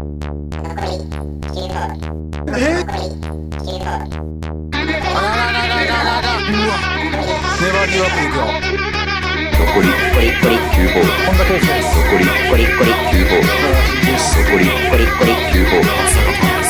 [0.00, 0.08] 粘
[7.86, 8.48] りよくいくよ
[9.58, 12.72] 残り9ホール本田圭佑です残り9
[13.28, 15.84] ホール残り9ホール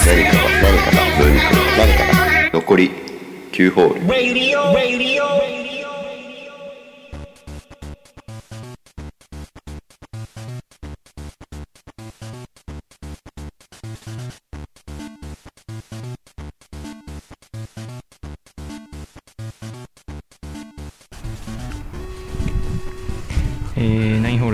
[0.06, 2.90] 何かが何かが何かが何か残り
[3.52, 5.59] 9ホール。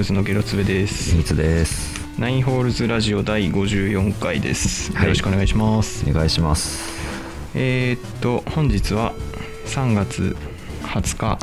[0.07, 1.11] ズのゲロツベです。
[1.11, 2.01] 秘密です。
[2.17, 4.93] ナインホールズラジオ第54回です。
[4.93, 5.03] はい。
[5.03, 6.93] よろしくお願いします、お願いします。
[7.57, 9.15] えー、っと本日は
[9.65, 10.37] 3月
[10.83, 11.39] 20日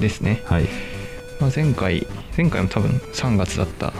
[0.00, 0.64] ですね、はい。
[1.40, 2.04] まあ、前回
[2.36, 3.92] 前回も多分3月だった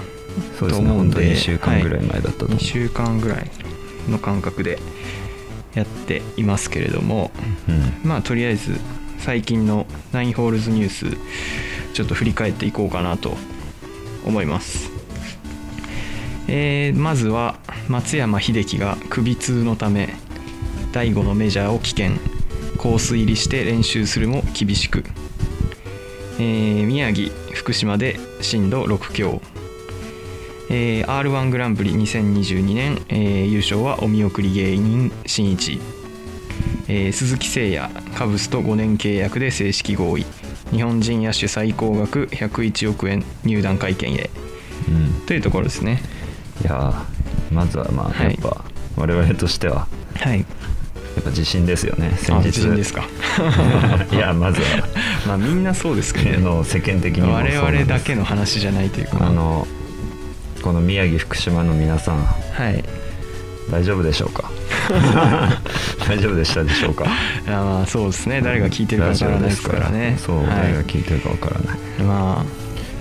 [0.59, 0.89] そうですね。
[0.89, 3.51] と思うんで本当に2週間ぐらい前だったと思う、2週間ぐらい
[4.09, 4.81] の間隔で
[5.75, 7.31] やっていますけれども
[7.69, 7.95] うん。
[8.03, 8.77] まあとりあえず
[9.21, 11.17] 最近のナインホールズニュース
[11.95, 13.37] ちょっと振り返っていこうかなと
[14.31, 14.91] 思います、
[16.49, 17.57] えーまずは
[17.89, 20.15] 松山英樹が首痛のため
[20.93, 22.19] 第5のメジャーを棄権。
[22.79, 25.05] コース入りして練習するも厳しく、
[26.39, 29.43] えー宮城福島で震度6強。
[30.71, 35.79] えー r 1グランプリ2022年、えー優勝はお見送り芸人しんいち。
[36.89, 40.25] えー鈴木誠也カブスと5年契約で正式合意。
[40.73, 44.31] 日本人野手最高額101億円入団会見へ。
[44.89, 45.27] うん。
[45.27, 46.03] というところですね。
[46.63, 48.27] いやーまずはまあはい。
[48.27, 48.65] やっぱ
[48.97, 49.87] 我々としては。
[50.17, 50.39] はい。
[50.41, 50.45] や
[51.23, 53.05] っぱ自信ですよね先あ日自信ですか？
[54.13, 54.67] いやまずは。
[55.27, 56.31] まあみんなそうですけど。
[56.31, 59.19] ねの世間的に我々だけの話じゃないというか。
[59.27, 59.67] あの
[60.63, 62.17] この宮城福島の皆さん。
[62.25, 62.85] はい。
[63.71, 64.51] 大丈夫でしょうか？
[66.07, 67.05] 大丈夫でしたでしょうか？
[67.47, 68.41] あまあそうですね。
[68.41, 70.17] 誰が聞いてるかわからないですからね。
[70.19, 70.47] そう、はい。
[70.47, 71.79] 誰が聞いてるかわからない。
[72.03, 72.45] まあ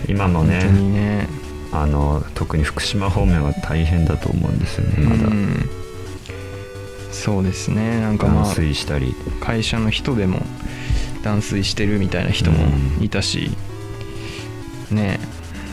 [0.08, 1.28] 今のねね。
[1.72, 5.28] あの特に福島方面は大変だと思うんですよねまだ。
[5.28, 5.70] うん
[7.12, 8.00] そうですね。
[8.00, 9.14] なんかま断あ水したり。
[9.42, 10.42] 会社の人でも
[11.24, 12.58] 断水してるみたいな人も
[13.02, 13.52] いたし、
[14.90, 15.20] ね。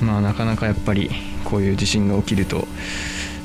[0.01, 1.11] えまあなかなかやっぱり
[1.45, 2.67] こういう地震が起きると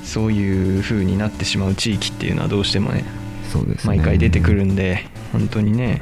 [0.03, 3.05] そういう風になってしまう地域っていうのはどうしてもね
[3.51, 3.97] そうですね。
[3.97, 6.01] 毎回出てくるんで本当にね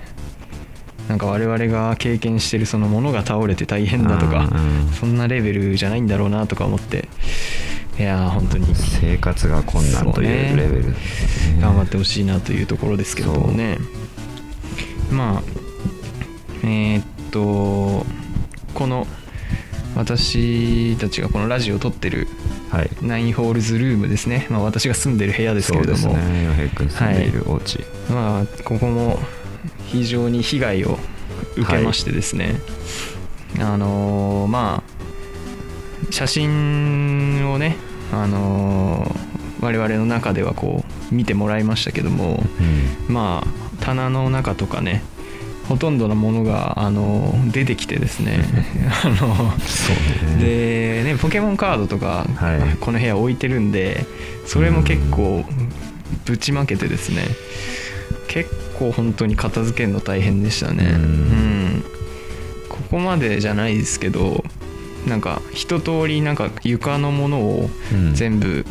[1.07, 4.49] なんか我々が経験してるそのものが倒れて大変だとか
[4.99, 7.07] そんなレベルじゃないんだろうなとか思って
[7.97, 8.67] いやー本当に。
[8.75, 10.95] 生活が困難というレベルね。
[11.59, 13.77] 頑張ってほしいなというところですけれどもね。
[15.11, 15.43] まあ
[16.63, 18.05] えーっと
[18.73, 19.07] この
[19.99, 22.27] 私たちがこのラジオを撮ってる
[22.71, 22.89] はい。
[23.01, 26.45] ナインホールズルームですね、まあ、私が住んでる部屋ですけれども、そうですね。
[26.45, 29.19] 洋平君住んでいるお家、まあここも
[29.87, 30.97] 非常に被害を
[31.57, 32.55] 受けましてですね、
[33.59, 37.75] あのーまあ写真をね、
[38.13, 39.29] あのー
[39.61, 42.41] 我々の中ではこう見てもらいましたけども。
[43.07, 43.13] うん。
[43.13, 45.03] まあ棚の中とかね
[45.69, 48.39] ほとんどのものが、あのー出てきてですね。
[49.05, 49.15] あの
[49.59, 50.43] そうね。
[50.43, 52.77] でねポケモンカードとか、はい。
[52.79, 54.05] この部屋置いてるんで
[54.47, 55.45] それも結構
[56.25, 57.23] ぶちまけてですね。
[58.27, 58.49] 結
[58.79, 60.85] 構本当に片付けるの大変でしたね。
[60.85, 60.93] うん。
[60.93, 61.83] うん。
[62.67, 64.43] ここまでじゃないですけど
[65.07, 68.15] なんか一通りなんか床のものをうん。
[68.15, 68.65] 全部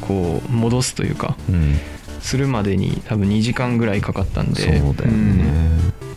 [0.00, 1.80] こう戻すというかうん。
[2.20, 4.62] するまでに多分2時間ぐらいかかったんで。
[4.62, 5.16] そうだよね、
[6.04, 6.11] うん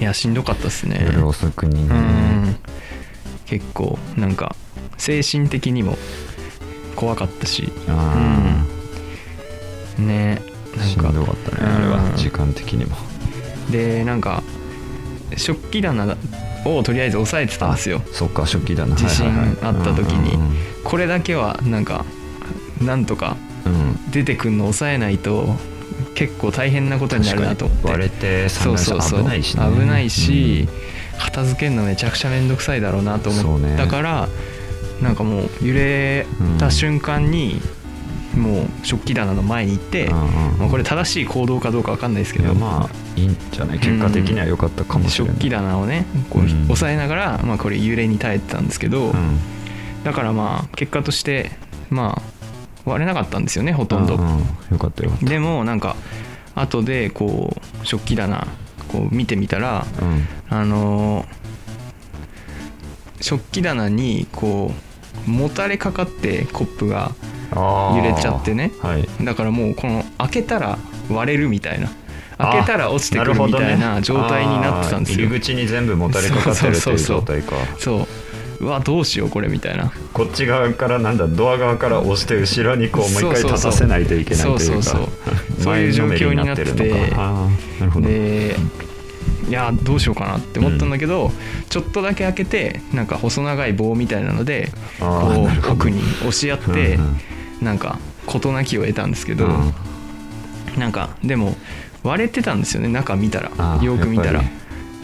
[0.00, 1.00] いやしんどかったですね。
[1.04, 2.56] 夜遅くにね、うん。
[3.46, 4.54] 結構なんか
[4.96, 5.96] 精神的にも
[6.96, 7.72] 怖かったし。
[7.88, 8.64] あ
[9.98, 10.40] ね
[10.76, 12.04] あ、しんなんかどかったねあれは。
[12.10, 12.96] うん時間的にも。
[13.70, 14.42] でなんか
[15.36, 16.16] 食器棚
[16.64, 18.00] をとりあえず押さえてたんですよ。
[18.12, 19.28] そっか食器だな地震
[19.62, 20.34] あった時に。
[20.34, 22.06] うんこれだけはなんか
[22.80, 23.36] なんとか
[24.10, 25.54] 出てくんの抑えないと
[26.14, 27.88] 結構大変なことになるなと思って。
[27.88, 29.20] 割れてそうそうそう。
[29.20, 29.64] 危ないしね。
[29.72, 30.68] 危ないし、
[31.18, 34.28] 片付けるのめちゃくちゃ面倒くさいだろうなと思ったから、
[35.02, 36.26] なんかもう揺れ
[36.58, 37.60] た瞬間に、
[38.36, 40.58] もう食器棚の前に行って、うんうんうん。
[40.58, 42.54] まあこれ正しい行動かどうか分かんないですけど。
[42.54, 43.78] まあいいんじゃない。
[43.78, 46.64] 結果的には良かったかもしれない、食器棚をねこううん。
[46.64, 49.38] 押さえながら、まあ、これ揺れに耐えてたんですけど、うん。
[50.04, 51.50] だからまあ結果として
[51.90, 52.37] まあ
[52.88, 54.38] 割れなかったんですよねほとんど、うんうん。
[54.72, 55.96] よかったよでもなんか
[56.54, 58.46] 後でこう食器棚
[58.90, 60.26] こう見てみたらうん。
[60.48, 61.38] あのー
[63.20, 64.72] 食器棚にこ
[65.26, 67.12] うもたれかかってコップが
[67.52, 68.70] 揺れちゃってね。
[68.80, 69.08] はい。
[69.24, 70.78] だからもうこの開けたら
[71.10, 71.90] 割れるみたいな。
[72.40, 76.98] あ開けたら落ちてくるみたいな状態になってたんですよ、あー入り口に全部もたれかかってるっていう。
[76.98, 77.56] 状態か。
[77.78, 78.06] そう
[78.60, 79.92] うわどうしようこれみたいな。
[80.12, 85.08] こっち側からなんだドア側から押して後ろにこうもう一回立たせないといけないというかそうそうそう
[85.60, 85.78] そう。
[85.78, 86.72] いう状況になってて
[88.00, 88.56] で
[89.48, 91.32] いやどうしようかなって思ったんだけど、
[91.68, 97.16] ちょっとだけ開けてなんか細長い棒みたいなのでこう奥に押し合ってうんうん。
[97.62, 99.74] なんか事なきを得たんですけど、うん。
[100.78, 101.56] なんかでも
[102.02, 103.78] 割れてたんですよね中見たら。
[103.82, 104.42] よく見たら。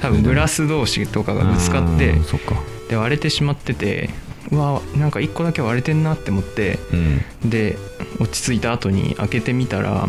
[0.00, 2.56] 多分グラス同士とかがぶつかってうんそっか
[2.88, 4.10] で割れてしまってて
[4.50, 7.50] うわなんか1個だけ割れてんなって思ってうん。
[7.50, 7.76] で
[8.20, 10.06] 落ち着いた後に開けてみたら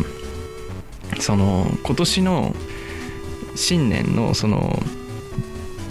[1.20, 2.54] その今年の
[3.54, 4.78] 新年のその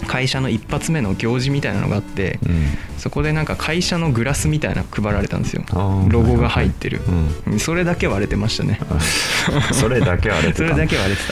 [0.06, 2.64] 会社の一発目の行事みたいなのがあってうん。
[2.96, 5.64] そこでなんか会社のグラスみたいなの配られたんですよ。
[6.08, 7.00] ロゴが入ってる。
[7.46, 7.58] うん。
[7.60, 8.80] それだけ割れてましたね。
[9.72, 10.68] それだけ割れてた。
[10.70, 11.22] それだけ割れて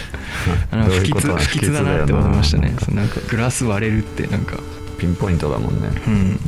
[0.70, 1.36] た。
[1.38, 2.74] 不吉だなって思いましたね。
[2.92, 4.58] なんかグラス割れるってなんか
[4.98, 5.88] ピンポイントだもんね。
[6.06, 6.38] うん。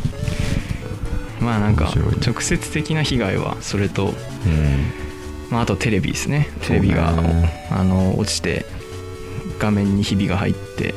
[1.40, 1.92] まあなんか
[2.26, 4.14] 直接的な被害はそれと、うん。
[5.50, 6.48] まあ、あとテレビですね。
[6.62, 7.10] テレビが、
[7.70, 8.66] あの落ちて
[9.58, 10.94] 画面にひびが入って、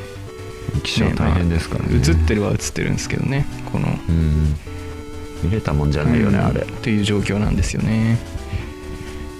[0.82, 1.90] 気象大変ですからね。
[1.94, 3.88] まあ映ってるは映ってるんですけどねこの。
[3.88, 4.56] うん。
[5.42, 6.44] 見れたもんじゃないよねうん。
[6.44, 6.66] あれ。
[6.82, 8.18] という状況なんですよね、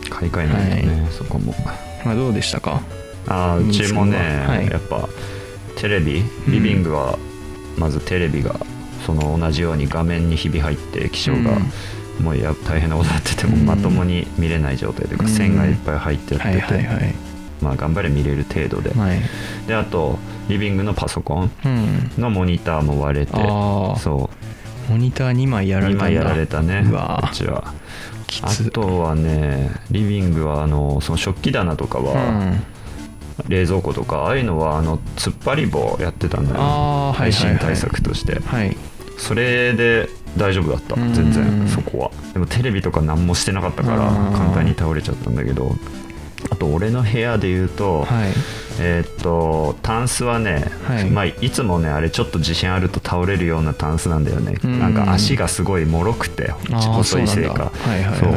[0.09, 1.55] 買い替えないとねそこも。
[2.05, 2.83] まあ、どうでしたか？
[3.27, 4.17] ああうちもね
[4.47, 4.67] はい。
[4.67, 5.09] やっぱ
[5.77, 6.23] テレビ？
[6.49, 7.19] リビングは
[7.77, 8.55] まずテレビが
[9.07, 11.59] その同じように画面にひび入って気象が
[12.21, 13.67] もうや大変なことになっててもうん。
[13.67, 15.31] まともに見れない状態というかうん。
[15.31, 16.61] 線がいっぱい入ってっててい
[17.63, 18.91] まあ頑張れ見れる程度で。
[18.99, 19.21] はい。
[19.67, 20.19] であと
[20.49, 22.11] リビングのパソコンうん。
[22.19, 23.33] のモニターも割れて
[23.99, 24.31] そ
[24.89, 24.91] う。
[24.91, 26.05] モニター2枚やられ2たんだ。
[26.05, 27.73] 枚やられたねうちは。
[28.43, 32.63] あとはねリビングはあのその食器棚とかうは、ん
[33.49, 36.57] 冷蔵庫とかああいうのはあの突っ張り棒やってたんだよ。
[36.57, 37.59] ねあーはいはいはい。
[37.59, 38.41] 耐震対策として。
[38.41, 38.77] はい。
[39.19, 41.01] それで大丈夫だった。
[41.01, 41.13] うん。
[41.13, 42.11] 全然そこは。
[42.33, 45.75] でもテレビとか何もしてなかったからうん簡単に倒れちゃったんだけど。
[46.51, 48.33] あと俺の部屋で言うと、はい。
[48.81, 51.05] えーっとタンスはね、はい。
[51.11, 54.81] まあ、いつもねあれちょっと自信あると倒れるようなタンスなんだよね、うん。
[54.81, 57.65] なんか足がすごい脆くて細いせいか。
[57.65, 58.19] はいはいはい。
[58.19, 58.33] そう。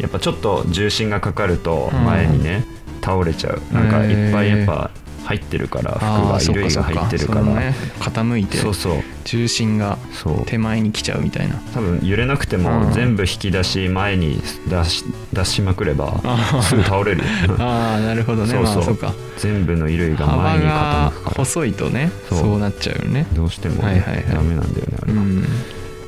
[0.00, 2.04] やっぱちょっと重心がかかるとうん。
[2.04, 2.64] 前にね、
[3.04, 3.60] 倒れちゃう。
[3.72, 4.90] なんかいっぱいやっぱ
[5.24, 7.42] 入ってるから服あが衣類が入ってるから。
[7.42, 9.02] ね傾いてそうそう。
[9.24, 9.98] 重心が
[10.46, 11.56] 手前に来ちゃうみたいな。
[11.74, 16.18] 多分揺れなくてうんも全部引き出し前に出し出しまくれば
[16.62, 17.22] すぐ倒れる。
[17.60, 18.52] ああなるほどね。
[18.52, 18.74] そうそう。
[18.76, 19.12] まあそうか。
[19.36, 21.36] 全部の衣類が前幅に傾がくから。
[21.36, 22.58] 細いとねそう。
[22.58, 23.26] なっちゃうよね。
[23.34, 24.24] どうしてもはいはいはい。
[24.32, 25.44] ダメなんだよねあれは、うん。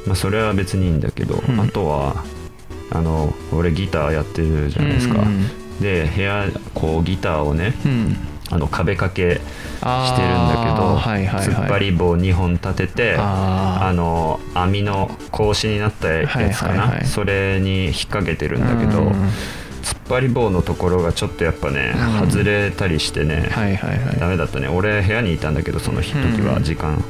[0.07, 1.61] まあ、それは別にいいんだけど、うん。
[1.61, 2.25] あとは
[2.91, 5.47] あの俺ギターやってるじゃないですか、うん
[5.81, 8.17] で部屋こうギターをねうん。
[8.49, 11.46] あの壁掛けしてるんだけあど、ーはいはいはい。
[11.49, 17.06] 突っ張り棒2本立ててああの網の格子になったやつかな、はいはいはい。
[17.06, 19.12] それに引っ掛けてるんだけど、うん。
[19.82, 22.31] 突っ張り棒のところがちょっとやっぱね、うん。
[22.31, 24.17] 外れたりしてね、はいはいはい。
[24.20, 24.69] ダメだったね。
[24.69, 26.46] 俺部屋にいたんだけどその時うん。
[26.46, 27.02] は時間、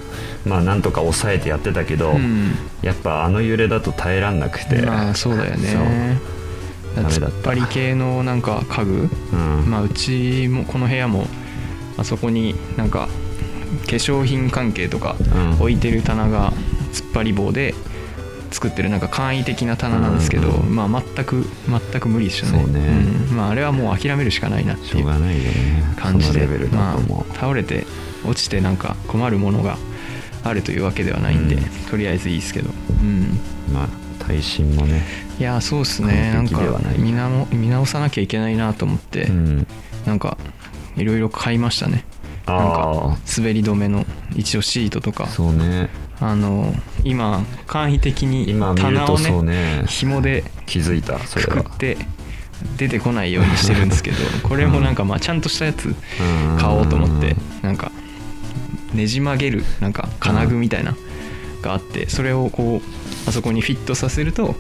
[0.47, 2.55] まあなんとか抑えてやってたけど、うん。
[2.81, 4.81] やっぱあの揺れだと耐えらんなくて。
[4.87, 6.19] まあそうだよね
[7.03, 9.71] 突っ張り系のなんか家具そううん。
[9.71, 11.27] まあうちもこの部屋も
[11.97, 13.09] あそこになんか
[13.87, 15.53] 化粧品関係とかうん。
[15.55, 16.53] 置いてる棚が
[16.93, 17.75] 突っ張り棒で
[18.51, 22.63] 作ってるなんか簡易的な棚なんですけど、うんまあ全く全く無理でしたね。
[22.63, 22.81] そうね。
[22.81, 23.37] ん。
[23.37, 25.07] まああれはもう諦めるしかないなっていう
[25.97, 27.87] 感じでそのレベルだと思う、まあ、倒れて
[28.25, 29.77] 落ちてなんか困るものが
[30.43, 31.63] あるというわけではないんで、うん。
[31.91, 33.39] とりあえずいいですけど、うん、
[33.73, 35.03] まあ耐震もね
[35.39, 36.33] いやそうっすね。
[36.33, 36.61] なんか
[36.97, 39.67] 見直見直さなきゃいけないなと思って、うん。
[40.07, 40.39] なんか
[40.97, 42.05] いろいろ買いましたね。
[42.47, 45.25] なんあか滑り止めの一応シートとか。
[45.25, 45.89] あそうね。
[46.21, 46.73] あの
[47.05, 49.85] 今簡易的に棚をねね。
[49.87, 51.99] 紐で気づいたそれくって
[52.79, 55.95] 出てこないようにしてるんですけど これもなんかまあちゃんとしたやつ
[56.59, 57.93] 買おうと思ってなんか
[58.95, 60.97] ねじ曲げるなんか金具みたいな
[61.63, 64.57] があってそれをこうあそこにフィットさせると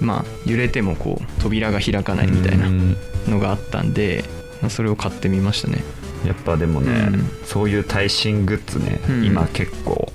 [0.00, 2.96] まあ揺れてもこう扉が開かないみたいなうん。
[3.28, 4.24] のがあったんで
[4.62, 5.84] まあそれを買ってみましたね。
[6.26, 7.30] やっぱでもね、うん。
[7.44, 9.24] そういう耐震グッズね、うん。
[9.24, 10.12] 今結構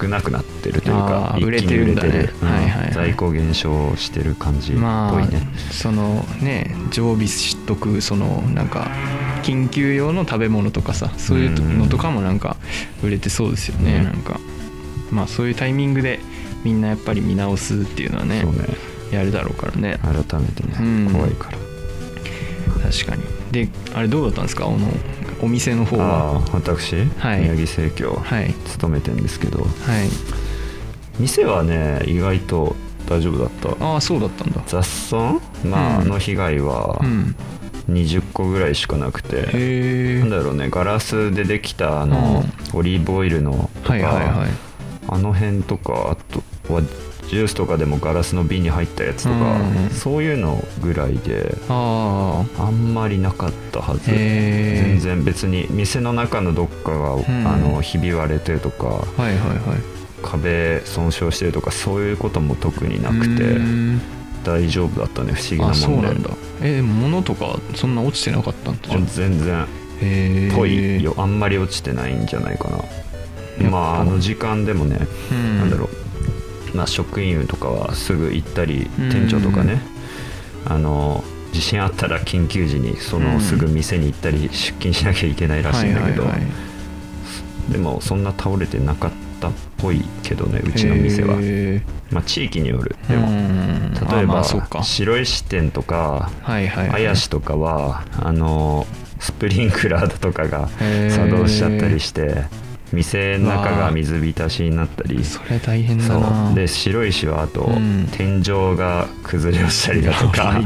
[0.00, 2.12] 少なくなってるというか売れてるんだね。
[2.12, 2.34] る。
[2.42, 2.48] うん。
[2.48, 2.92] はいはいはい。
[2.92, 8.90] 在庫減少してる感じっぽいね、まあそのね常備しとくそのなんか
[9.42, 12.56] 緊急用の食べ物とかさそういうのとかもなんか
[13.02, 14.04] 売れてそうですよね、うん。
[14.04, 14.40] なんか
[15.10, 16.20] まあそういうタイミングで
[16.64, 19.98] みんなやっぱり見直すっていうのはねそうねやるだろうからね。
[20.02, 21.12] 改めてね、うん。
[21.12, 21.58] 怖いから。
[22.90, 23.22] 確かに。
[23.52, 24.66] であれどうだったんですか？
[24.66, 24.78] あの
[25.42, 26.36] お店の方あは。
[26.38, 27.40] あ私、はい。
[27.40, 28.52] 宮城生協はい。
[28.66, 29.60] 勤めてんですけど。
[29.60, 29.68] はい。
[31.20, 32.74] 店はね意外と
[33.08, 33.84] 大丈夫だった。
[33.84, 34.62] ああそうだったんだ。
[34.66, 36.08] 雑損、まあうん。
[36.08, 37.36] の被害はうん。
[37.88, 40.20] 20個ぐらいしかなくて、へえ。
[40.20, 42.42] なんだろうねガラスでできたあの、
[42.72, 44.50] オリーブオイルのとか、はいはいはい。
[45.06, 46.42] あの辺とかあと
[46.72, 46.80] は
[47.34, 49.90] ジュースとかでもガラスの瓶に入ったやつとか、うん。
[49.90, 54.06] そういうのぐらいでああんまりなかったはず。
[54.06, 57.46] 全然別に店の中のどっかが、ん。
[57.46, 59.58] あのひび割れてるとかあはいはいはい。
[60.22, 63.58] 壁損傷してるとかそういうことも特になくて
[64.42, 65.34] 大丈夫だったね。
[65.34, 66.30] 不思議なもんなんだ。
[66.62, 68.88] えでも物とかそんな落ちてなかったんだ？
[68.88, 69.66] じゃあ全然。
[70.54, 71.14] ぽいよ。
[71.16, 72.78] あんまり落ちてないんじゃないかな。
[73.70, 74.98] まああの時間でもね、
[75.30, 75.58] うん。
[75.58, 75.88] なんだろう、
[76.74, 79.08] まあ、職員とかはすぐ行ったりうん。
[79.10, 79.80] 店長とかね、
[80.66, 86.24] あの地震あったら緊急時にそのうんすぐ店に行ったり出勤しなきゃいけないらしいんだけど、
[87.70, 92.96] でもそんな倒れてなかったっぽいけどねうちの店は、へまあ、地域による。
[93.08, 93.16] ーで
[94.06, 97.02] も例えば白石店とかはいはいはい。
[97.02, 98.86] 綾市とかはあの
[99.20, 100.68] スプリンクラーとかが
[101.10, 102.44] 作動しちゃったりして
[102.94, 105.24] 店の中が水浸しになったり。
[105.24, 106.54] それ大変だそなう。
[106.54, 108.08] で白石はあと、うん。
[108.12, 110.60] 天井が崩れ落ちたりだとか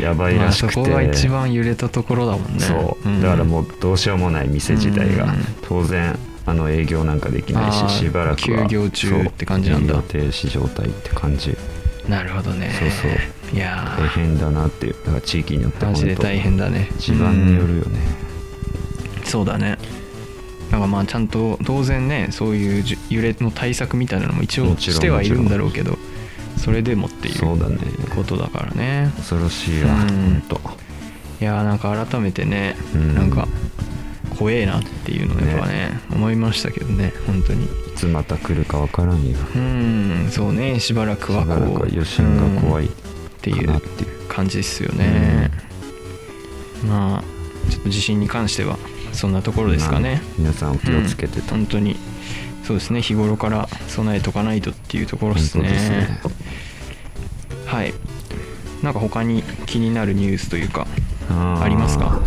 [0.00, 2.60] やばいらしくて、まあそこが一番揺れたところだもんね。
[2.60, 3.20] そう、ん。
[3.22, 5.30] だからもうどうしようもない店自体が、うん。
[5.62, 10.02] 当然あの営業なんかできないししばらくは休業中って感じなんだ。
[10.02, 11.56] 停止状態って感じ。
[12.08, 12.70] なるほどね。
[12.78, 13.56] そうそう。
[13.56, 16.90] いや大変だなっていうだから地域によってーマジで大変だね。
[16.98, 17.98] 地盤によるよね、
[19.18, 19.24] うん。
[19.24, 19.78] そうだね
[20.74, 25.96] だからまあちゃんと当然ねそういう揺れの対策みたいなのも一応してはいるんだろうけど
[26.56, 27.40] それでもっていう
[28.16, 29.12] ことだからね。
[29.16, 30.42] 恐ろしいわ、うん。
[31.40, 33.14] いやーなんか改めてね、うん。
[33.14, 33.46] なんか
[34.36, 37.66] 怖えなっていうのをやっぱね思いましたけどね本当に。
[37.66, 39.38] いつまた来るかわからんよ。
[39.54, 42.88] うんそうねしばらくはこう余震が怖いっ
[43.40, 43.80] ていう。
[44.28, 45.52] 感じですよね、
[46.84, 48.76] まあちょっと地震に関しては
[49.14, 50.16] そんなところですかね。
[50.16, 51.96] まあ皆さんお気をつけてうんと、本当に。
[52.64, 53.02] そうですね。
[53.02, 55.70] 日頃から備えとかないとっていうところですね。
[55.70, 56.20] ね。
[57.66, 57.94] はい。
[58.82, 60.86] なんか他に気になるニュースというか
[61.30, 62.20] ありますか？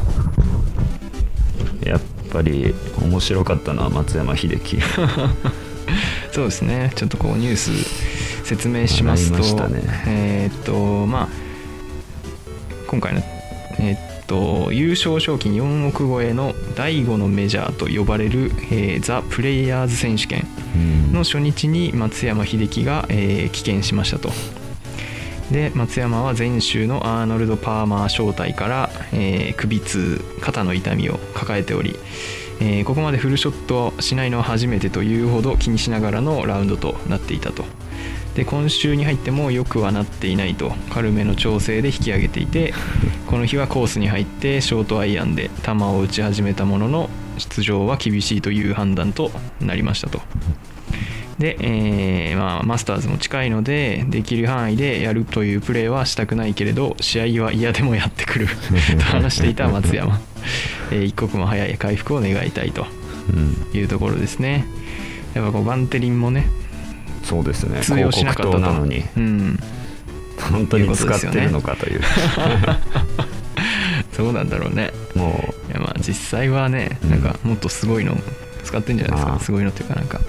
[1.83, 2.01] やっ
[2.31, 4.79] ぱり面白かったのは松山英樹。
[6.31, 6.91] そうですね。
[6.95, 7.71] ちょっとこうニュース
[8.45, 9.81] 説明しますとね。
[10.07, 11.27] えーっとまあ
[12.87, 13.21] 今回の
[14.27, 21.13] と優勝賞金4億超えの第5のメジャーと呼ばれる、えーザ・プレイヤーズ選手権うん。
[21.13, 24.29] の初日に松山英樹が、えー棄権しましたと。
[25.51, 31.95] で松山は前週のアーノルド・パーマー招待から、えー首痛肩の痛みを抱えており、
[32.59, 37.63] えーここまでフルショットしないのは初めてというほど気にしながらのラウンドとなっていたと
[38.37, 40.71] で今週に入ってもよくはなっていないと。
[40.91, 42.71] 軽めの調整で引き上げていて
[43.25, 50.21] この日はコースに入ってショートアイアンで球を打ち始めたものの出場は厳しいという判断となりましたと。
[51.39, 58.47] で、えーまあ、マスターズも近いのでできる範囲でやるというプレーはしたくないけれど試合は嫌でもやってくる。
[58.99, 60.21] と話していた松山、
[60.91, 62.85] えー一刻も早い回復を願いたいと
[63.29, 64.67] うんいうところですね。
[65.33, 66.47] やっぱこうバンテリンもね
[67.27, 67.81] そうですね。
[67.81, 69.03] 通用しなかったなのに。
[69.17, 69.59] うん、
[70.49, 72.01] 本当に使ってるのかという。
[74.13, 74.93] そうなんだろうね。
[75.13, 77.09] もいやまあ実際はねうん。
[77.09, 78.17] なんかもっとすごいの
[78.63, 79.39] 使ってんじゃないですか、ああ。
[79.39, 80.21] すごいのっていうかなんか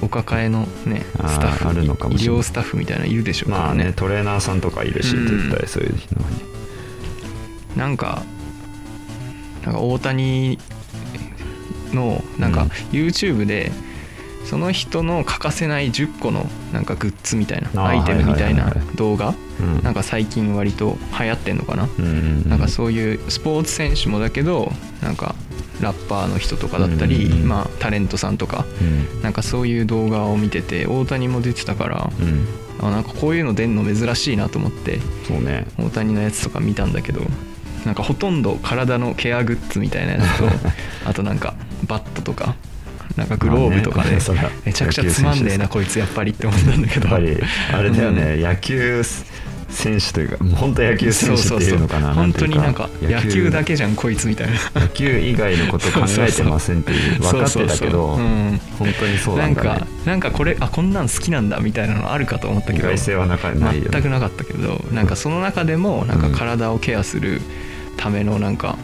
[0.00, 1.68] お抱えのねああスタッフ。
[1.68, 5.26] あるのかも医療スタッフみたいなのいるでしょうまあうからねトレーナーさんとかいるしうん。
[5.26, 6.06] 絶対そういうのに。
[7.76, 8.22] なんか
[9.64, 10.58] なんか大谷
[11.92, 12.68] のなんかうん。
[12.92, 13.72] YouTube で
[14.48, 19.82] その人の欠かせない10個のなんかグッズみたいなアイテムみたいな動画うん。
[19.82, 21.86] なんか最近割と流行ってんのかな？
[22.46, 25.34] なんかそういうスポーツ選手もだけどなんか
[25.82, 29.22] ラッパーの人とかだったりまあタレントさんとかうん。
[29.22, 32.46] なんかそういう動画を見てて大谷も出てたからうん。
[32.80, 35.66] あなんかこういうの出んの珍しいなと思ってそうね。
[35.78, 37.20] 大谷のやつとか見たんだけど
[37.84, 40.44] なんかほとんど体のケアグッズみたいなやつと
[41.08, 41.54] あとなんか
[41.86, 42.54] バットとか
[43.18, 47.08] なんかグローブとかでまあねめちゃくちゃつまんねえな野こいつやっぱりって思ったんだけど。
[47.08, 47.36] やっぱり
[47.74, 48.42] あれだよね、うん。
[48.42, 49.02] 野球
[49.68, 54.80] 選手というかもう本当野球選手っていうのかな本当になんか野球だけじゃんこいつみたいな。
[54.82, 58.60] 野球以外のこと考えてませんっていう分かってたけど本
[58.98, 59.80] 当にそうななんんだね。
[59.80, 63.16] かなんかこれあこんなん好きなんだみたいなのあるかと思ったけど全
[64.02, 67.40] くなかったけどなんかその中でもなんか体をケアする
[67.96, 68.78] ためのなんか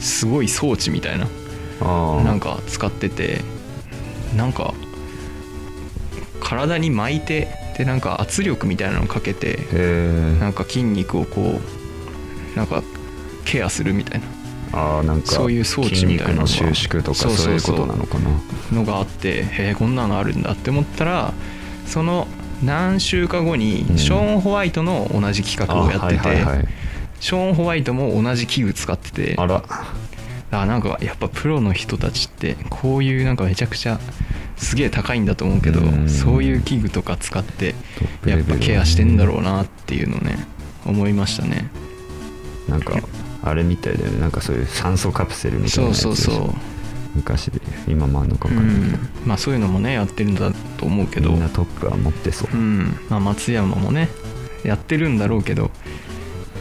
[0.00, 1.26] すごい装置みたいな
[1.80, 3.40] なんか使ってて
[4.36, 4.74] なんか
[6.40, 9.58] 体に巻いてでなんか圧力みたいなのをかけて
[10.40, 11.60] なんか筋肉をこ
[12.54, 12.82] うなんか
[13.44, 14.26] ケアするみたいな。
[14.70, 17.60] ああなんかそういう装置みたいなの収縮とかそうそうそう。
[17.60, 18.30] そういうことなのかな。
[18.72, 21.32] のがあってへえこんなのあるんだって思ったら
[21.86, 22.28] その
[22.62, 23.98] 何週か後にうん。
[23.98, 26.68] ショーン・ホワイトの同じ企画をやってて、
[27.20, 29.62] ショーン・ホワイトも同じ器具使っててあら
[30.50, 34.00] あなんかやっぱプロの人たちってこういうなんかめちゃくちゃ
[34.56, 36.08] すげえ高いんだと思うけどうん。
[36.08, 37.74] そういう器具とか使って
[38.24, 40.46] やっぱケアしてんだろうなっていうのね
[40.86, 41.70] 思いましたね。
[42.68, 43.00] なんか
[43.42, 44.20] あれみたいだよね。
[44.20, 46.54] なんかそういう酸素カプセルみたいなそうそうそう。
[47.14, 49.08] 昔で今もあんのかう分かんないけど、ん。
[49.26, 51.30] まあそういうのもねやってるんだと思うけど。
[51.30, 52.56] みんなトップは持ってそう。
[52.56, 52.98] うん。
[53.10, 54.08] まあ松山もね
[54.64, 55.70] やってるんだろうけど。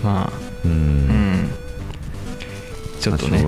[0.03, 0.33] まあ
[0.65, 0.71] うん。
[0.71, 1.66] うん
[2.99, 3.43] ちょっとね。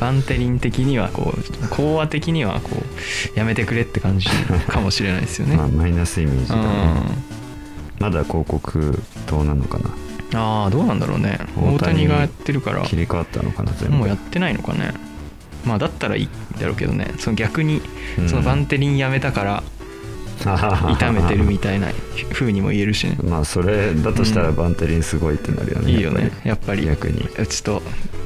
[0.00, 2.70] バンテリン的にはこう講和的にはこ
[3.34, 4.28] うやめてくれって感じ
[4.68, 6.62] かもしれないですよね、 まあマイナスイメージだね。
[8.00, 9.88] うまだ広告塔なのかな。
[9.88, 9.92] ん
[10.36, 11.38] ああどうなんだろうね。
[11.56, 13.96] 大大谷谷がやってるから切り替わったのかな全部。
[13.98, 14.92] もうやってないのかね。
[15.64, 17.14] まあだったらいいだろうけどね。
[17.18, 17.80] その逆に
[18.18, 18.28] うん。
[18.28, 19.62] そのバンテリンやめたから
[20.42, 21.88] 痛めてるみたいな
[22.32, 23.16] 風にも言えるしね。
[23.22, 26.32] まあそれだとしたらうんバンテリンすごいってなるよね、いいよね。
[26.44, 26.84] やっぱり。
[26.84, 27.28] 逆に。
[27.38, 27.82] うちと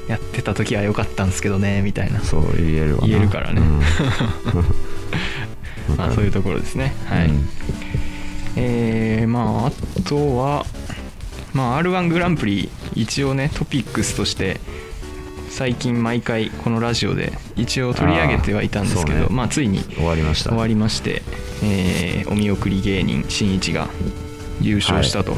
[0.08, 2.20] やってた時は良かったんですけどねみたいな。
[2.20, 3.06] そう言えるわな。
[3.06, 3.60] 言えるからね。
[3.60, 3.78] うん。
[5.96, 6.94] まあそういうところですね。
[7.06, 7.48] はい、うん。
[8.56, 9.72] えーまああ
[10.08, 10.64] とは、
[11.52, 14.60] まあ、r 1グランプリ一応ねトピックスとして
[15.50, 19.26] 最近毎回このラジオで一応取り上げてはいたんですけど、ね。
[19.30, 20.50] まあついに終わりました。
[20.50, 21.22] 終わりまして、
[21.62, 23.88] えーお見送り芸人しんいちが
[24.60, 25.36] 優勝したと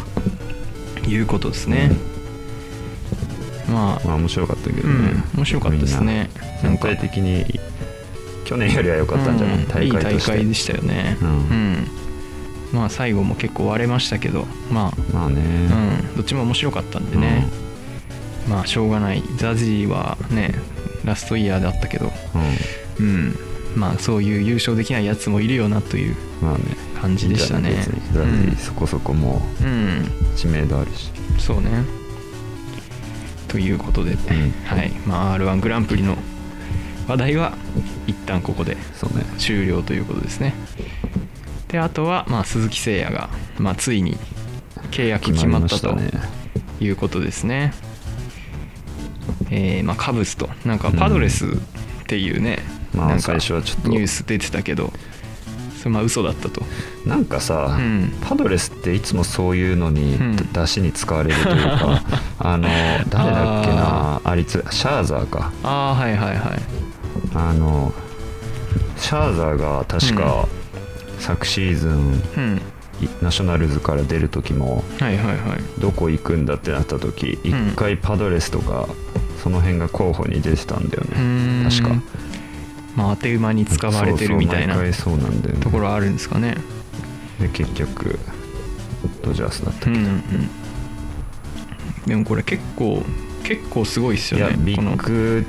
[1.07, 1.17] い。
[1.17, 1.91] うことですね、
[3.69, 6.31] まあまあ面白かったけどうね、ん面白かったですね。
[6.63, 7.45] 全体的に
[8.45, 11.17] 去年よりは良かったんじゃない、うん大会いい大会でしたよね。
[11.21, 11.29] うん。
[11.29, 11.89] うん。
[12.73, 17.47] まあ最後も結構割れましたけどまあまあね、うん、どっちも面白かったんでね、
[18.49, 19.23] まあしょうがない。
[19.37, 20.55] ザジーはね
[21.05, 22.13] ラストイヤーだったけど。
[22.99, 23.07] うん。
[23.07, 23.37] うん。
[23.77, 26.65] まあそういう優勝できないやつもいるよなというまあね。
[27.01, 27.73] 感じでしたね。
[27.73, 27.83] いいん。
[27.83, 29.65] じゃない別にザジーそこそこもう。
[29.65, 31.11] ん、うん、う知名度あるし。
[31.39, 31.71] そうね。
[33.49, 34.17] ということで、ん。
[34.65, 34.91] はい。
[35.07, 36.17] まあ r 1グランプリの
[37.09, 37.55] 話題は
[38.07, 38.77] 一旦ここで
[39.39, 40.55] 終了ということですね。
[41.71, 44.17] であとは、まあ、鈴木誠也が、まあ、ついに
[44.91, 45.97] 契約決まったと
[46.81, 47.73] いうことですね
[49.51, 51.49] えーまあ、カブスとなんかパドレスっ
[52.07, 52.59] ていうね、
[52.95, 53.89] まあなんか最初はちょっと。
[53.89, 54.93] ニュース出てたけど
[55.79, 56.63] それまあ嘘だったと。
[57.07, 58.13] なんかさ、うん。
[58.21, 60.37] パドレスっていつもそういうのに、うん。
[60.37, 62.03] 出しに使われるというか
[62.39, 62.69] あの
[63.09, 65.51] 誰だっけなあいつシャーザーか。
[65.63, 66.63] ああはいはいはい。
[67.35, 67.93] あの
[68.97, 70.47] シャーザーが確か、
[71.19, 72.61] 昨シーズン
[73.23, 75.81] ナショナルズから出る時もはいはいはい。
[75.81, 77.73] どこ行くんだってなった時一ん。
[77.77, 78.89] 回パドレスとか
[79.43, 81.69] その辺が候補に出てたんだよね。
[81.71, 82.03] 確か。
[82.97, 85.61] まあ当て馬に使われてるみたいなそうなんだよね。
[85.61, 86.57] ところあるんですかね。
[87.41, 88.19] で結局
[89.23, 90.51] ドジャースだったけど、うんうん
[92.07, 93.03] でもこれ結構
[93.45, 95.47] 結構すごいですいやビよねこのッグ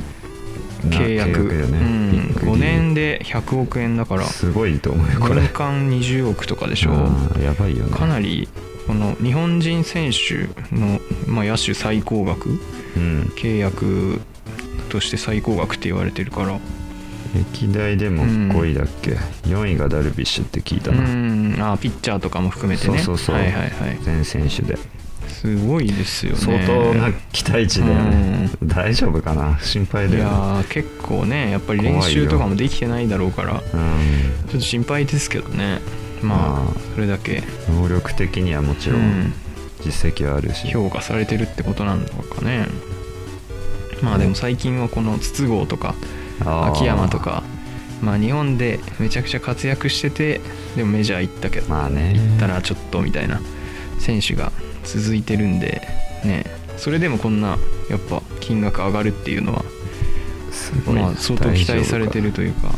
[0.90, 2.01] な契約だよね、うん、
[2.46, 5.42] 5年で100億円だからすごいと思うよこれ。
[5.42, 6.92] 年間20億とかでしょ？
[7.42, 7.92] やばいよね。
[7.98, 8.48] かなり
[8.88, 12.50] この日本人選手の、まあ、野手最高額？
[12.98, 13.22] うん。
[13.36, 14.20] 契約
[14.90, 16.60] として最高額って言われてるから。
[17.34, 19.12] 歴代でも5位だっけ、
[19.48, 21.72] 4位がダルビッシュって聞いたうな、ん。
[21.74, 22.98] あピッチャーとかも含めてね。
[22.98, 23.70] そうそうそう、はいはいはい。
[24.02, 24.78] 全選手で
[25.42, 26.38] すごいですよね。
[26.38, 29.58] 相当な期待値だよね、大丈夫かな？
[29.60, 30.30] 心配いだよね。
[30.30, 33.60] やー結構ねやっぱり練習とかもできてないだろうから。
[33.60, 34.50] ちょうん。
[34.50, 35.80] っと心配ですけどね。
[36.22, 39.22] ままああそれだけ、能力的にはもちろうん。
[39.24, 39.34] ん、
[39.84, 42.68] 実績はあるし、評価されてるってことなのかね。
[44.04, 45.96] まあでも最近はこの筒香とか
[46.40, 47.42] 秋山とか
[48.02, 50.42] まあ日本でめちゃくちゃ活躍してて
[50.76, 52.14] でもメジャー行ったけどまあね。
[52.16, 53.40] 行ったらちょっとみたいな
[54.00, 54.52] 選手が
[54.84, 55.88] 続いてるんで
[56.24, 56.46] ね
[56.78, 57.58] それでもこんな
[57.90, 59.64] やっぱ金額上がるっていうのは
[60.88, 62.72] まあ相当期待されてるというか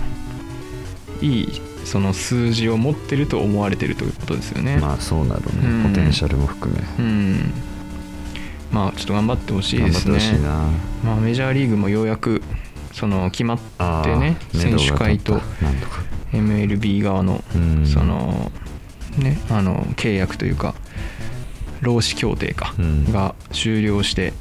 [1.21, 5.89] いいその数字を持ってると思われてるということですよね、まあそうなるね、うん。
[5.89, 6.81] ポテンシャルも含め。
[7.03, 7.53] うん。
[8.71, 10.19] まあちょっと頑張ってほしいですね。
[11.03, 12.41] まあ、メジャーリーグもようやく
[12.93, 15.41] その決まあってねー選手会と
[16.31, 17.85] MLB 側のうん。
[17.85, 18.51] その
[19.17, 20.75] ねあの契約というか
[21.83, 23.11] 労使協定かうん。
[23.11, 24.33] が終了して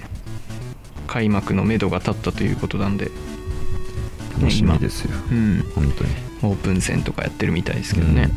[1.07, 3.11] 開幕のめどが立ったということなんで、
[4.39, 5.11] 楽しみですよ。
[5.31, 6.11] うん、本当に。
[6.43, 8.31] オープン戦とかやってるみたいですけどね、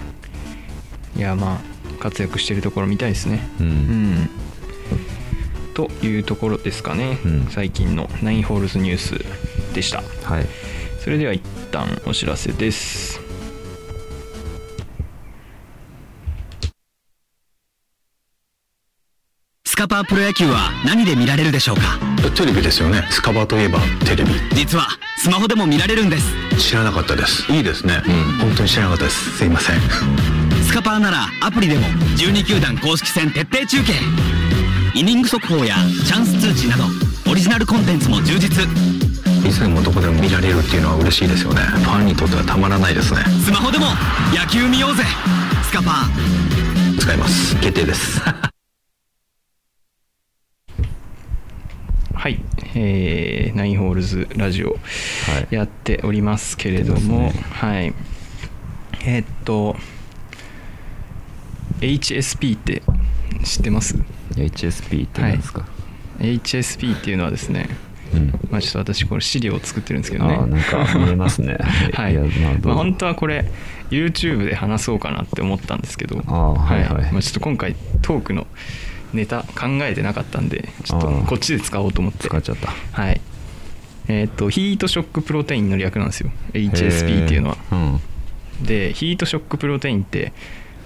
[1.17, 1.59] いやまあ
[1.99, 3.39] 活躍してるところ見たいですね。
[3.59, 4.29] ううんん。
[5.73, 7.47] というところですかね、うん。
[7.49, 10.03] 最近のナインホールズニュースでした。
[10.23, 10.45] はい。
[10.99, 11.41] それでは一
[11.71, 13.24] 旦お知らせです
[19.75, 21.99] スカパープロ野球は何で見られるでしょうか？
[22.33, 23.05] テレビですよね。
[23.11, 24.31] スカバといえばテレビ。
[24.55, 26.33] 実はスマホでも見られるんです。
[26.57, 27.51] 知らなかったです。
[27.51, 28.01] いいですね。
[28.07, 28.47] うん。
[28.47, 29.37] 本当に知らなかったです。
[29.37, 29.81] すいません。
[30.63, 31.85] スカパーならアプリでも
[32.15, 33.95] 12球団公式戦徹底中継。
[34.97, 35.75] イニング速報や
[36.07, 36.85] チャンス通知など
[37.29, 38.63] オリジナルコンテンツも充実。
[39.45, 41.59] いつでもどこでも見られるっていうのは嬉しいですよね。
[41.59, 43.19] ファンにとってはたまらないですね。
[43.43, 43.87] スマホでも
[44.33, 45.03] 野球見ようぜ。
[45.65, 46.97] スカパー。
[46.97, 47.55] 使います。
[47.59, 48.21] 決定です
[52.25, 52.39] はい、
[52.73, 54.77] えーナインホールズラジオは
[55.51, 55.53] い。
[55.53, 57.93] やっておりますけれども、はい。
[59.05, 59.75] えーっと
[61.81, 62.81] HSP って
[63.43, 63.95] 知ってます
[64.37, 65.67] ？HSP って何ですか、
[66.17, 67.69] HSP っていうのはですね、
[68.11, 68.33] うん。
[68.49, 70.33] まあ、ちょっと私これ資料を作ってるんですけどね。
[70.33, 71.59] ああなんか見えますね。
[71.93, 72.15] はい。
[72.15, 72.21] や
[72.63, 73.45] まあ本当はこれ
[73.91, 76.23] YouTube で話そうかなって思ったんですけど。
[76.25, 76.83] あーはい。
[76.85, 77.11] はい。
[77.11, 78.47] まあ、ちょっと今回トークの
[79.15, 82.27] ネタ考えてなかったんでちょっとこっちで使おうと思って。
[82.27, 82.71] 使っちゃった。
[82.91, 83.21] はい。
[84.07, 86.29] えーっとヒートショックプロテインの略なんですよ。
[86.53, 87.57] HSP っていうのは。
[87.71, 88.65] うん。
[88.65, 90.31] でヒートショックプロテインって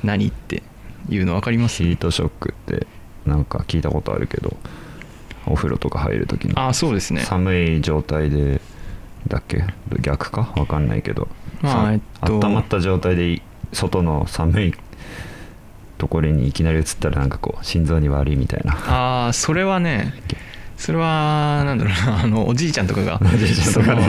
[0.04, 0.64] 何って
[1.10, 1.84] いうの分かります？
[1.84, 2.88] ヒートショックって
[3.26, 4.56] なんか聞いたことあるけど
[5.46, 6.60] お風呂とか入る時の。
[6.60, 7.22] ああそうですね。
[7.22, 8.62] 寒い状態で
[9.28, 9.64] だっけ？
[10.02, 10.54] 逆か？
[10.56, 11.28] わかんないけど、
[11.62, 12.40] さまあえっと。
[12.40, 13.42] 温まった状態で
[13.74, 14.74] 外の寒い
[16.00, 18.74] ところにいきなり移ったらなんかこう心臓に悪いみたいな。
[18.74, 20.14] ああそれはね
[20.78, 23.20] それはなんだろうなあのおじいちゃんとかが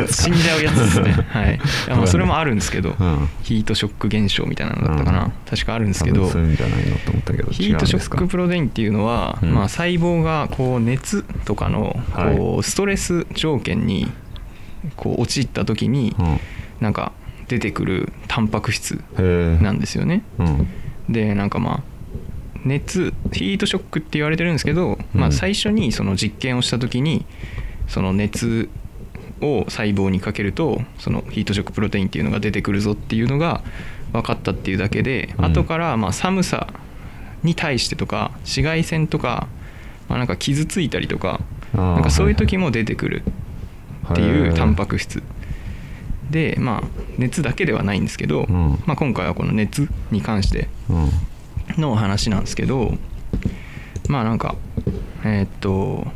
[0.08, 1.12] 死んじゃうやつですね。
[1.12, 1.56] はい。
[1.56, 1.58] い
[1.90, 3.28] やまあそれもあるんですけど、うん。
[3.42, 5.32] ヒートショック現象みたいなのだったかな、うん。
[5.50, 9.52] 確かあるんです多けどヒートショックプロテインっていうのは、うん。
[9.52, 12.36] まあ、細胞がこう熱とかのはい。
[12.36, 14.08] こうストレス条件に
[14.94, 16.14] こう陥った時に
[16.80, 17.10] なんか
[17.48, 20.22] 出てくるタンパク質えなんですよね。
[20.38, 20.68] うん
[21.10, 21.82] でなんかまあ
[22.64, 27.24] 熱ヒートショックって言われてるんですけど、まあ、うん最初にその実験をした時に
[27.88, 28.68] その熱
[29.40, 33.62] を細胞にかけるとそのヒートショックプロテインっていうのが出てくるぞっていうのが
[34.12, 35.44] 分かったっていうだけで、うん。
[35.46, 36.68] 後からまあ寒さ
[37.42, 39.48] に対してとか紫外線とか、
[40.08, 41.40] まあ、なんか傷ついたりとか
[41.72, 43.22] なんかそういう時も出てくる
[44.12, 45.22] っていうタンパク質
[46.30, 46.82] でまあ
[47.18, 48.82] 熱だけではないんですけど、うん。
[48.86, 51.10] まあ、今回はこの熱に関してうん。
[51.80, 52.96] の話なんですけど
[54.08, 54.56] まあなんか
[55.24, 56.06] えーっと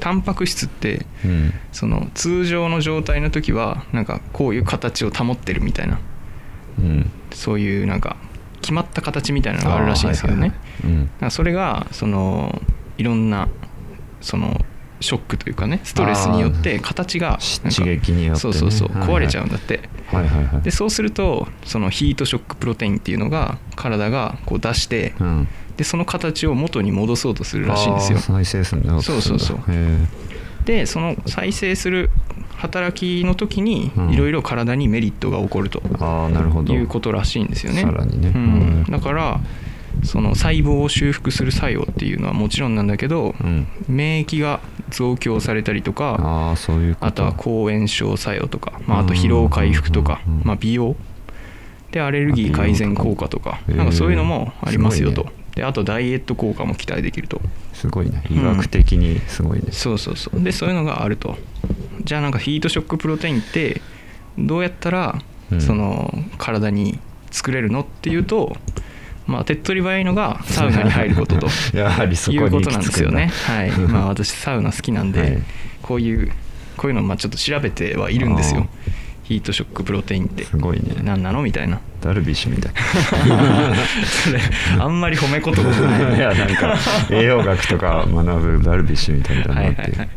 [0.00, 1.52] タンパク質ってうん。
[1.72, 5.98] その通常の状態の時はなんかこういう形を保ってるみたいな
[6.78, 7.10] うん。
[7.32, 8.16] そういうなんか
[8.60, 10.96] 決まった形みたいなのがあるらしいんですけどね、はいはいはい。
[10.96, 11.08] なん。
[11.18, 12.60] かそれがその
[12.98, 13.48] いろんな
[14.20, 14.60] その
[15.06, 17.38] ショックというかねストレスによって形が
[17.74, 18.50] 刺激によってね。
[18.50, 20.62] そうそうそう壊れちゃうんだって、うんはいはいはい。
[20.62, 25.48] でそうするとそのヒートショックプロテインっていうのが体がこう出して、うん。
[25.76, 28.18] でその形を元に戻そうとするらしいんですよ。
[28.18, 29.58] 再生するんだそうそうそう。
[29.68, 30.06] へ
[30.64, 32.10] でその再生する
[32.56, 34.10] 働きの時にうん。
[34.10, 35.80] いろいろ体にメリットが起こると。
[35.80, 36.72] ーああなるほど。
[36.72, 37.82] いうことらしいんですよね。
[37.82, 38.32] さらにね。
[38.34, 38.42] うん。
[38.42, 38.44] う
[38.88, 38.90] ん。
[38.90, 39.40] だから
[40.04, 43.66] その細胞を修復する作用っていうのはもちろんなんだけど、うん。
[43.88, 47.06] 免疫が増強されたりとかああそういうこと。
[47.06, 50.96] あとは抗炎症作用とか、まあ、あと疲労回復とかうんうんうん、まあ、美容。
[51.92, 53.60] でアレルギー改善効果とか。
[53.68, 55.26] なんかそういうのもありますよと。
[55.54, 57.40] であとダイエット効果も期待できると。
[57.72, 58.22] すごいね。
[58.30, 60.42] 医学的にすごいね、そうそうそう。
[60.42, 61.36] でそういうのがあると。
[62.04, 63.80] じゃあなんかヒートショックプロテインって
[64.38, 65.20] どうやったら
[65.50, 65.60] うん。
[65.60, 66.98] その体に
[67.30, 68.56] 作れるのっていうと
[69.26, 73.30] まあ手っ取り早いのがサウナに入ることと やはりそこにいうことなんですよね。
[73.48, 73.70] 行はい。
[73.90, 75.42] まあ私サウナ好きなんで、はい。
[75.82, 76.30] こういう
[76.76, 78.68] こういうのまあちょっと調べてはいるんですよ。
[79.24, 80.44] ヒートショックプロテインって。
[80.44, 80.96] すごいね。
[81.02, 81.80] 何なのみたいな。
[82.00, 82.72] ダルビッシュみたい。
[84.06, 84.40] そ れ
[84.78, 86.16] あんまり褒め言葉じゃない。
[86.16, 86.76] いやなんか
[87.10, 90.08] 栄養学とか学ぶダルビッシュみたいだはないってはいはい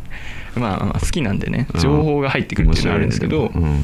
[0.56, 1.82] まあまあ好きなんでねうん。
[1.82, 3.84] 情報が入ってくるっていうのはあるんですけど、面白いね。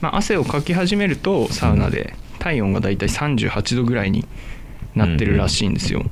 [0.00, 4.26] まあ、汗をかき始めるとサウナで体温がだいたい38度ぐらいに
[4.94, 6.04] なってるらしいんですよ、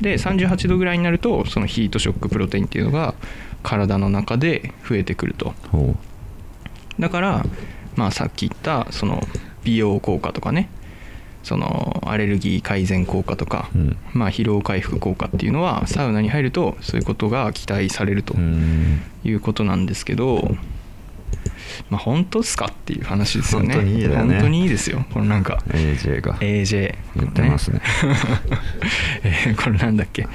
[0.00, 3.14] で38度ぐらいになるとそのヒートショックプロテインっていうのが
[3.62, 5.54] 体の中で増えてくると。
[5.70, 5.94] ほ
[6.98, 7.46] だから、
[7.96, 9.26] まあ、さっき言ったその
[9.64, 10.68] 美容効果とかね
[11.42, 13.96] そのアレルギー改善効果とか、うん。
[14.12, 18.34] まあ、疲労回復効果っていうのはサウナに入るとそういうことが期待されると
[19.24, 20.54] いうことなんですけど、
[21.90, 23.74] まあ、本当ですかっていう話ですよね。
[23.74, 24.16] 本当にいいね。
[24.16, 25.04] 本当にいいですよ。
[25.12, 26.34] このなんか AJ が。
[26.36, 27.80] AJ 言ってますね。
[29.22, 30.26] えーこれなんだっけ？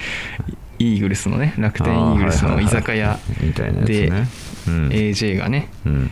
[0.77, 4.11] イーグルスのね楽天イーグルスの居酒屋みたいなやつで
[4.67, 6.11] AJ がねうん。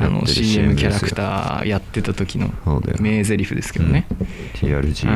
[0.00, 2.52] あの CM キャラクターやってた時の
[3.00, 4.26] 名台詞ですけどね、うん。
[4.54, 5.08] TRG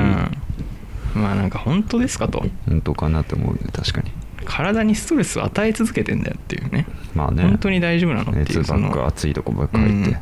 [1.15, 2.45] うん、まあなんか本当ですかと。
[2.69, 4.11] 本当かなって思うね確かに
[4.45, 6.87] 体にストレスを与え続けてんだよっていうね。
[7.15, 7.43] まあね。
[7.43, 10.11] 本当に大丈夫なのってい熱うそのばっか暑いとこばっかり行って。
[10.11, 10.19] うん。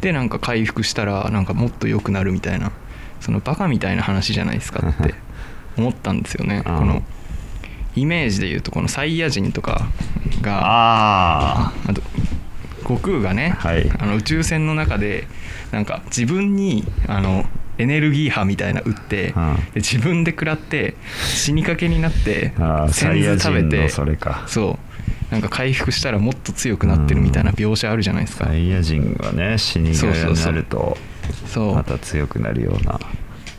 [0.00, 2.72] でなんか回復したらなんかもっと良くなるみたいな
[3.20, 5.14] そのバカみたいな話じゃないですかって
[5.76, 6.62] 思ったんですよね。
[6.64, 7.02] こうんの
[7.94, 9.86] イメージで言うとこのサイヤ人とか
[10.42, 12.02] がああと
[12.82, 13.90] 悟空がね、はい。
[13.98, 15.26] あの宇宙船の中で
[15.72, 17.46] なんか自分にあの
[17.78, 19.56] エネルギー波みたいな打って、うん。
[19.56, 22.52] で自分で食らって死にかけになって
[22.90, 24.44] 先ず食べてそれか。
[24.46, 24.78] そ
[25.30, 25.32] う。
[25.32, 30.96] なんか回復したらもっと強くなってるみたいな描写あるじゃないですか、サイヤ人がね死に際になると
[31.56, 33.00] また強くなるような。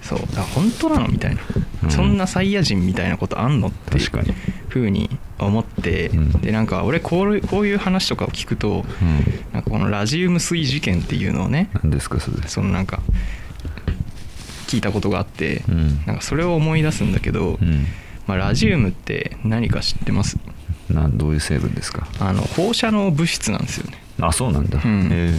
[0.01, 0.19] そう。
[0.33, 1.41] だ本当なのみたいな、
[1.83, 1.91] うん。
[1.91, 4.33] そんなサイヤ人みたいなことあんのっていう確かに。
[4.69, 6.31] ふうに思って、うん。
[6.33, 9.23] でなんか俺こうこういう話とかを聞くと、うん。
[9.51, 12.47] なんかこのラジウム水事件っていうのをね何ですかそれ。
[12.47, 13.01] そのなんか
[14.67, 16.05] 聞いたことがあって、うん。
[16.05, 17.85] なんかそれを思い出すんだけど、うん。
[18.27, 20.37] まあ、ラジウムって何か知ってます？
[20.89, 22.07] なんどういう成分ですか？
[22.19, 23.97] あの放射能物質なんですよね。
[24.19, 24.81] あそうなんだ。
[24.83, 25.33] うん。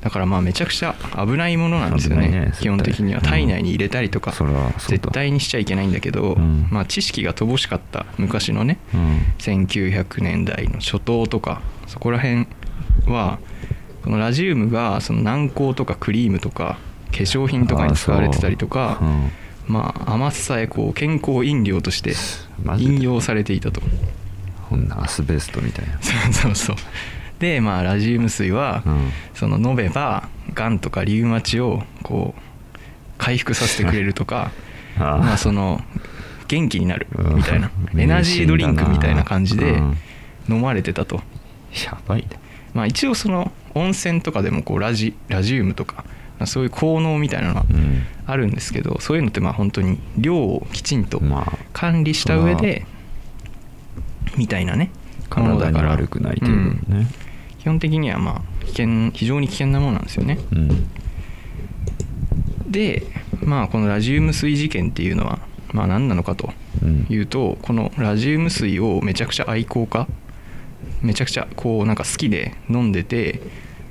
[0.00, 2.28] だからまあめちゃくちゃ危ないものなんですよね。
[2.28, 4.32] ね基本的には体内に入れたりとか、
[4.78, 6.66] 絶対にしちゃいけないんだけど、うん。
[6.70, 9.18] まあ、知識が乏しかった昔のねうん。
[9.38, 12.46] 1900年代の初頭とかそこら辺
[13.06, 13.38] は
[14.02, 16.78] このラジウムがその軟膏とかクリームとか
[17.12, 19.04] 化粧品とかに使われてたりとかう。
[19.04, 19.30] うん。
[19.68, 22.14] まあ甘さえこう健康飲料として
[22.78, 23.80] 引用されていたと。
[24.68, 25.98] こんなアスベストみたいな。
[26.02, 26.76] そうそうそう。
[27.38, 29.10] でまあラジウム水は、うん。
[29.34, 32.40] その飲めばがんとかリウマチをこう
[33.18, 34.50] 回復させてくれるとか
[34.98, 35.80] あまあその
[36.48, 37.36] 元気になるうん。
[37.36, 37.70] みたいな。
[37.92, 39.96] うんエナジードリンクみたいな感じでうん。
[40.48, 41.22] 飲まれてたと、
[41.86, 42.28] やばいね
[42.74, 46.04] まあ、一応その温泉とかでもこうラジラジウムとかまあ
[46.46, 48.02] そういう効能みたいなのはうん。
[48.24, 52.86] あるんですけどそういうのってまあ本当に量をきちんとまあ管理した上で
[54.36, 54.90] みたいなね
[55.28, 55.90] 体にだから。
[55.90, 56.86] 悪くないといううん。
[56.88, 57.06] ね
[57.58, 60.38] 基本的にはまあ危険非常に危険なものなんですよね。
[60.52, 60.88] うん。
[62.70, 63.02] で
[63.44, 65.38] まあこのラジウム水事件っていうのは
[65.72, 66.52] まあ何なのかと
[66.82, 67.06] うん。
[67.08, 70.06] いうとこのラジウム水をめちゃくちゃ愛好家
[71.00, 73.40] めちゃくちゃこうなんか好きで飲んでて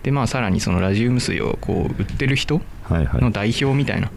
[0.03, 3.21] でまあさらにそのラジウム水をこう売ってる人はいはい。
[3.21, 4.11] の代表みたいな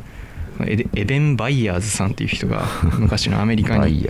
[0.66, 2.64] エデエデン・バイヤーズさんっていう人が
[2.98, 4.08] 昔のアメリカに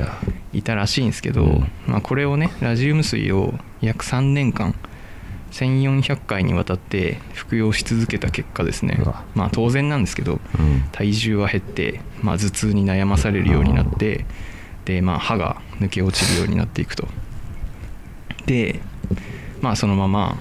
[0.52, 1.68] いたらしいんですけど、うん。
[1.86, 4.74] まあ、これをねラジウム水を約3年間
[5.50, 9.00] 1400回にわたって服用し続けた結果ですね。
[9.34, 10.84] まあ当然なんですけどうん。
[10.92, 14.24] 体重は減って、まあ、頭痛に悩まされるようになって
[14.84, 17.08] で、まあ、歯が抜け落ちるようになっていくと。
[18.46, 18.80] で
[19.62, 20.36] まあそのまま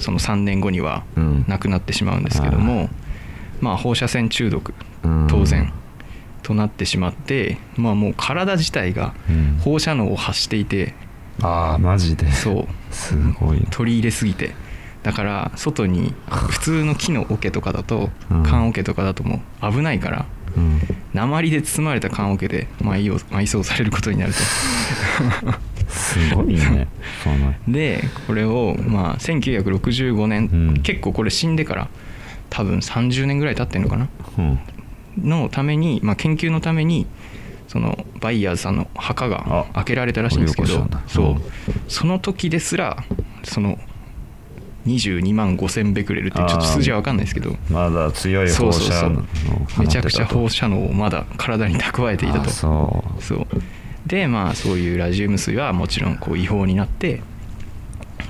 [0.00, 1.44] その3年後にはうん。
[1.46, 2.88] 亡くなってしまうんですけども、
[3.60, 5.26] まあ放射線中毒うん。
[5.28, 5.72] 当然
[6.42, 9.58] となってしまって、まあもう体自体がうん。
[9.60, 10.94] 放射能を発していて
[11.42, 12.30] ああマジで。
[12.32, 12.94] そう。
[12.94, 14.54] すごい取り入れすぎて。
[15.02, 18.42] だから外に普通の木の桶とかだとうん。
[18.42, 20.80] 缶桶とかだともう危ないからうん。
[21.14, 24.38] 鉛で包まれた缶桶で埋用埋葬されることになると
[25.90, 26.88] すごいね。
[27.68, 30.82] でこれをまあ1965年、うん。
[30.82, 31.88] 結構これ死んでから
[32.48, 34.08] 多分30年ぐらい経ってんのかな？
[34.38, 34.58] うん。
[35.22, 37.06] のために、まあ、研究のために
[37.68, 41.40] そのバイヤーズさんの墓があ開けられたらしいんですけどそう、うん。
[41.88, 43.04] その時ですら
[43.42, 43.78] その
[44.86, 49.24] 22万5000ベクレルってちょっと数字は分かんないですけどまだ強いそう放射能そう
[49.68, 52.50] そうめちゃくちゃ放射射能をまだ体に蓄えていたと。
[52.50, 53.22] そう。
[53.22, 53.46] そう
[54.06, 57.22] でまあそういうラジウム水はもちろんこう違法になって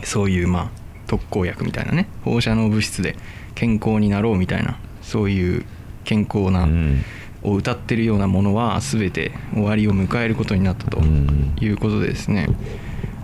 [0.05, 0.71] そういうまあ
[1.07, 3.17] 特効薬みたいなね放射能物質で
[3.55, 5.65] 健康になろうみたいなそういう
[6.05, 7.05] 健康な、うん。
[7.43, 11.57] を歌ってるようなものは全て終わりを迎えることになったとうん。
[11.59, 12.49] いうことでですね。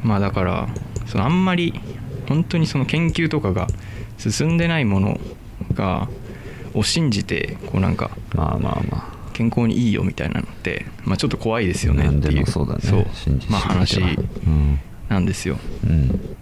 [0.03, 0.69] まあだから
[1.07, 1.75] そのあんまり
[2.27, 3.67] 本当にその研究とかが
[4.19, 5.21] 進んでないもの
[5.75, 6.09] が
[6.75, 12.41] を信じてこうなんかまあまあま健康にいいよみたいなのって、まあ、ちょっと怖いですあよねっていう。
[12.41, 13.07] もそうだね。
[13.51, 15.59] まあ話うんなんですよ。
[15.85, 16.37] うん。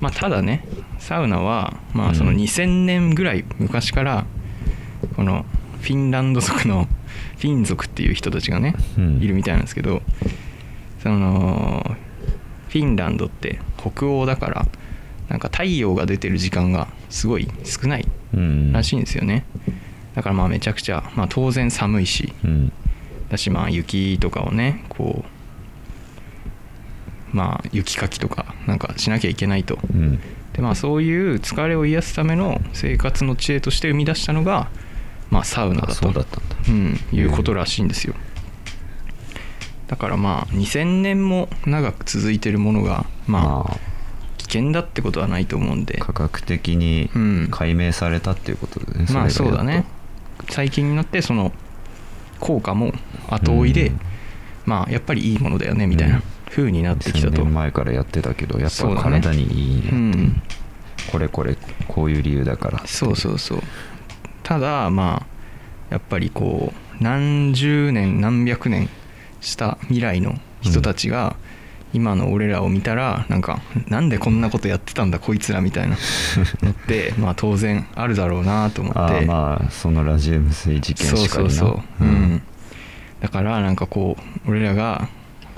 [0.00, 0.66] まあ、ただね
[0.98, 2.10] サウナはまうん。
[2.12, 4.24] あその2000年ぐらい昔から
[5.14, 5.44] この
[5.82, 6.88] フィンランド族の
[7.36, 9.18] フィン族っていう人たちがねうん。
[9.22, 10.00] いるみたいなんですけど
[11.02, 11.96] その
[12.70, 14.66] フィンランドって北欧だから
[15.28, 18.72] なんか太陽が出てる時間がすごい少ないうん。
[18.72, 19.44] らしいんですよね
[20.14, 22.32] だからまあめちゃくちゃまあ当然寒いし。
[22.44, 22.72] うん。
[23.32, 25.24] だしまあ雪とかをねこ
[27.32, 29.78] うまあ雪かきとかなんかしなきゃいけないと。
[29.92, 30.20] うん。
[30.52, 34.68] でまあそういう疲れを癒すための生活の知恵として生み出したのが
[35.30, 36.10] まあサウナだと。
[36.10, 38.14] うだったんいうことらしいんですよ。
[39.88, 43.78] だからまあ2000年も長く続いてるものがまあ
[44.36, 45.96] 危険だってことはないと思うんで。
[45.98, 47.48] 科学的にうん。
[47.50, 49.34] 解明されたっていうことでね、まあれがやっと。
[49.36, 49.86] そうだね
[50.52, 51.50] 最近になってその
[52.38, 52.92] 効果も
[53.28, 54.00] 後追いで、うん。
[54.66, 59.90] まあやっぱりいいものだよねみたいな風になってきた1000と、年前からやってたけどやっぱ体にいいねって。
[59.90, 60.42] うん。
[61.10, 61.56] これこれ
[61.88, 63.62] こういう理由だからそうそうそう。
[64.42, 65.26] ただまあ
[65.90, 68.88] やっぱりこう何十年何百年
[69.40, 71.36] した未来の人たちが
[71.92, 75.96] 今の俺らを見たらなんかなんでこんなことやってたんだこいつらみたいな。
[76.62, 79.26] のってまあ当然あるだろうなと思って。
[79.26, 81.50] まあそのラジウム水事件そうしかりな。
[81.50, 82.42] そうそううん、
[83.20, 85.08] だからなんかこう俺らが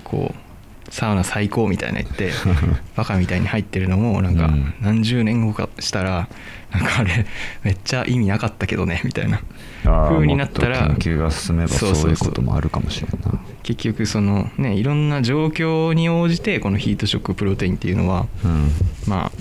[0.03, 0.44] こう
[0.91, 2.31] サウナ最高みたいな言って
[2.97, 4.75] バカみたいに入ってるのもなんかうん。
[4.81, 6.29] 何十年後かしたら
[6.73, 7.27] なんかあれ
[7.63, 9.41] めっちゃ意味なかったけどねみたいな。
[9.87, 13.39] ああ風になったら研究が進めばそういうこともあるかもしれんな。
[13.63, 18.71] 結局そのねいろんな状況に応じてこのヒートショックプロテインっていうのはうん。
[19.07, 19.39] まあ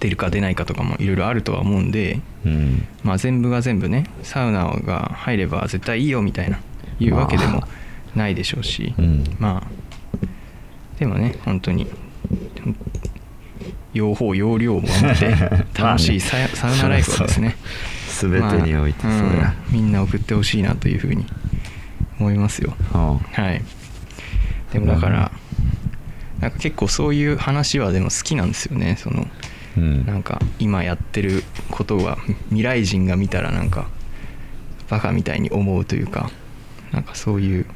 [0.00, 2.86] 出るか出ないかとかもいろいろあるとは思うんでうん。
[3.02, 6.60] まあ全部が全部ねサウナが入れば絶対いいよみたいな
[6.98, 7.62] いうわけでも
[8.14, 9.24] ないでしょうし、うん。
[9.38, 9.85] まあ
[10.98, 11.86] でもね本当に。
[13.96, 15.34] 用法用量を守って
[15.74, 17.56] 楽しいサ,、サウナライフをですね。
[18.20, 19.36] 全てにおいてそまあうん。
[19.36, 21.26] りゃみんな送ってほしいなというふうに
[22.18, 22.76] 思いますよ。
[22.92, 23.62] あはい。
[24.72, 25.32] でもだから
[26.40, 28.96] なんか結構そういう話はでも好きなんですよね。
[28.98, 29.26] その
[29.78, 30.04] うん。
[30.06, 33.86] なんか今やってることは未来人が見たらなんか
[34.90, 36.30] バカみたいに思うというか
[36.92, 37.66] なんかそういう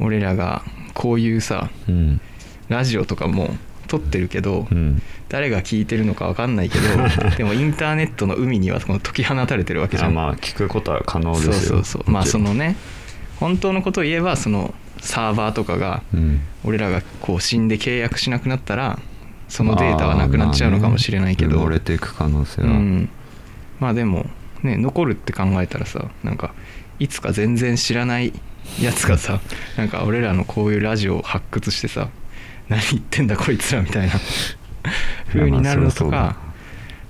[0.00, 0.62] 俺らが
[0.98, 2.20] こういうさうん。
[2.68, 3.54] ラジオとかも
[3.86, 5.00] 撮ってるけど、うん。
[5.28, 6.84] 誰が聞いてるのか分かんないけど
[7.38, 10.10] でもインターネットの海にはこの解き放たれてるわけじゃん。
[10.10, 11.52] あまあ聞くことは可能ですよ。
[11.52, 12.10] そうそうそう。
[12.10, 12.76] まあそのね
[13.36, 16.40] 本当のことを言えばそのサーバーとかがうん。
[16.64, 18.98] 俺らがこう死んで契約しなくなったら
[19.48, 23.08] そのデータはなくなっちゃうのかもしれないけど、まれていく可能性は、うん、
[23.78, 24.26] まあでも
[24.62, 26.52] ね残るって考えたらさなんか
[26.98, 28.32] いつか全然知らない
[28.80, 29.40] やつがさ
[29.76, 32.08] なんか俺らのこういうラジオを発掘してさ
[32.68, 34.14] 何言ってんだこいつらみたいな
[35.28, 36.36] 風になるのとか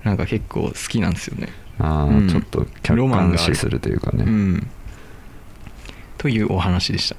[0.04, 1.48] なんか結構好きなんですよね。
[1.78, 2.28] ああ、うん。
[2.28, 4.70] ちょっと客ロマンがある観視するというかね、うん、
[6.16, 7.16] というお話でした。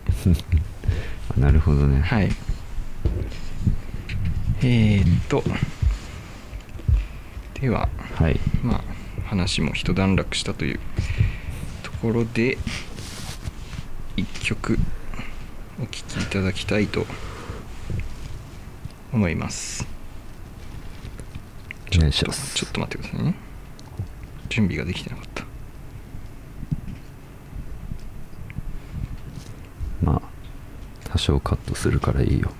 [1.40, 2.30] なるほどね、はい。
[4.62, 5.44] えー、っと。
[7.62, 8.40] でははい。
[8.64, 8.84] まあ
[9.28, 10.82] 話も一段落したというと
[12.02, 12.58] ころで
[14.16, 14.80] 一曲
[15.82, 17.06] お聴きいただきたいと
[19.12, 19.86] 思います。
[21.96, 22.56] お願いします。
[22.56, 23.36] ちょっと待ってくださいね。
[24.48, 25.44] 準備ができてなかった。
[30.02, 30.22] まあ
[31.10, 32.52] 多少カットするからいいよ。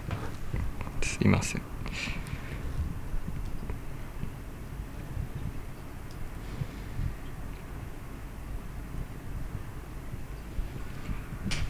[1.02, 1.69] すいません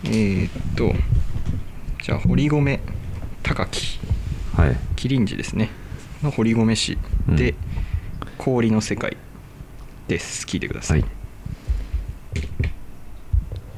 [0.05, 0.93] えー、っと
[2.03, 2.79] じゃあ堀米
[3.43, 3.99] 高木。
[4.55, 4.77] はい。
[4.95, 5.69] 麒麟寺ですね。
[6.23, 7.57] の堀米市で、うん。
[8.37, 9.17] 氷の世界。
[10.07, 10.45] です。
[10.45, 11.09] 聞いてください、はい。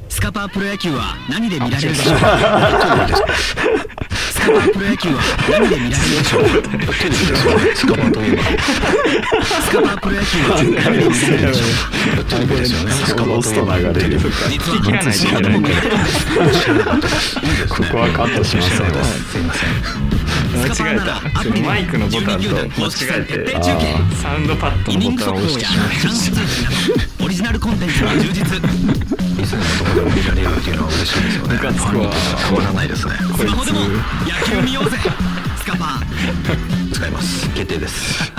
[0.10, 3.18] スカパープロ野球は何で見られるでしょうか？
[4.42, 6.44] スカパープロ野球は何で見られるでしょう
[7.76, 8.42] スカパーといえば
[9.62, 11.66] スカパープロ野球は何で見られるでしょ
[12.22, 15.76] うテレビですよねスカパーといえば流れる実は切らないといけないどこでも見ら
[17.70, 19.70] ここはカットしませんわすいません
[20.52, 21.22] 間違えた
[21.62, 23.52] マイクのボタンと間違えて
[24.18, 26.70] サウンドパッドのボタンを押してしまいまし通知な
[27.20, 33.14] どオリジナルコンテンツが充実いつもどこでも見られるっていうのは嬉しいですよねムカつくわたまらないですね。
[33.16, 34.98] スマホでも野球見ようぜ。
[35.58, 36.94] スカパー。
[36.94, 37.50] 使います。
[37.56, 38.32] 決定です。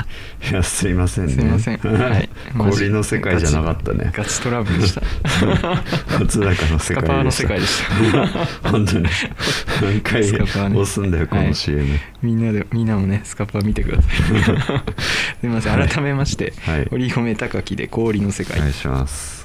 [0.50, 1.32] いやすいませんね。
[1.32, 1.78] すいません。
[1.78, 2.28] はい。
[2.56, 4.12] 氷の世界じゃなかったね。
[4.14, 5.02] ガチトラブルでした。
[6.20, 7.82] 松坂の世界でスカパーの世界でし
[8.62, 8.70] た。
[8.70, 9.08] 本当に。
[9.82, 10.80] 何回スカパーね。
[10.80, 11.54] 押すんだよこのはい。
[11.54, 14.14] CM、みんなでみんなもねスカパー見てください。
[15.40, 15.88] すみません。
[15.88, 16.86] 改めまして、はい。
[16.90, 19.41] 堀米高樹で氷の世界、お願いします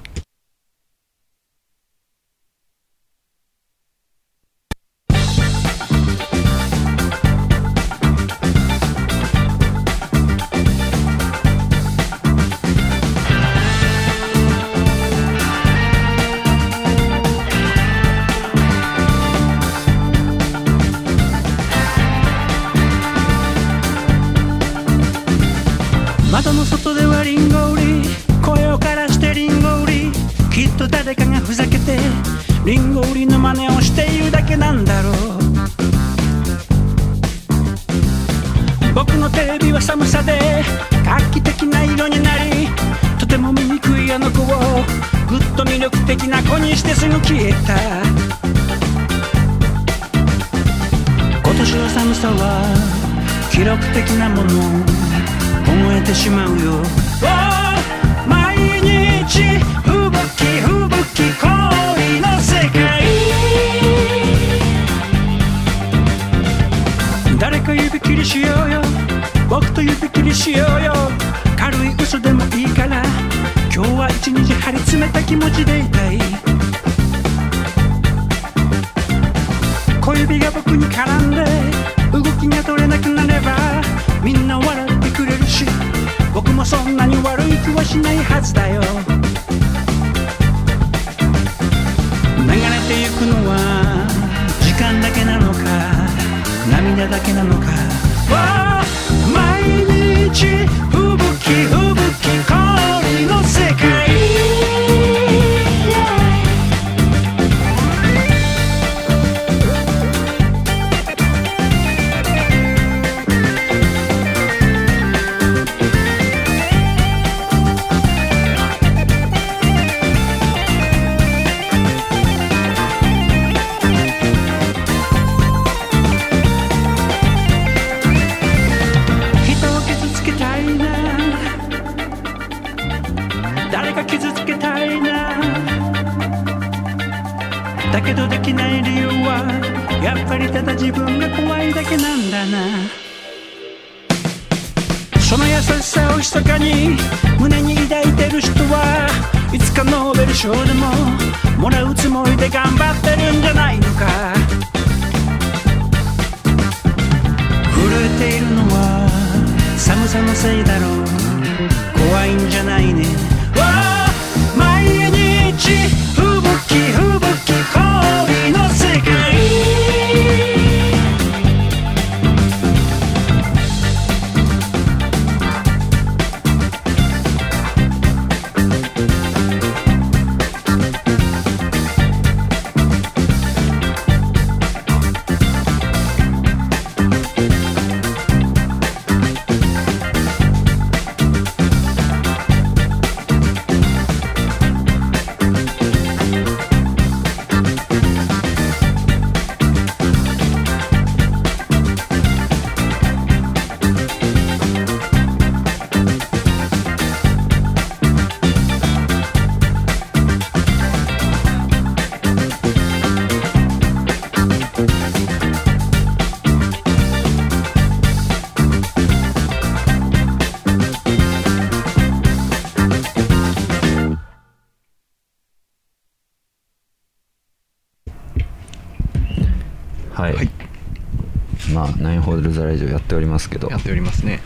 [232.27, 233.69] ホールズラジオやっておりますけど。
[233.69, 234.41] やっておりますね。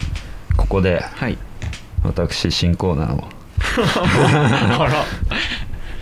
[0.56, 1.38] ここではい。
[2.04, 3.24] 私新コーナーを。
[4.84, 5.04] あら。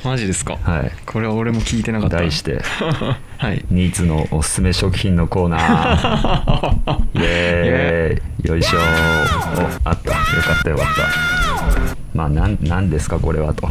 [0.03, 0.57] マジですか？
[0.61, 0.91] はい。
[1.05, 2.17] これは俺も聞いてなかった。
[2.17, 2.61] 題して
[3.39, 3.63] はい。
[3.71, 6.99] ニーツのおすすめ食品のコーナー。
[7.17, 8.49] イエーイ。
[8.49, 8.77] よいしょ。
[8.79, 10.09] おあった。
[10.11, 11.95] よかったよかった。
[12.13, 13.69] まあなんなんですかこれはと。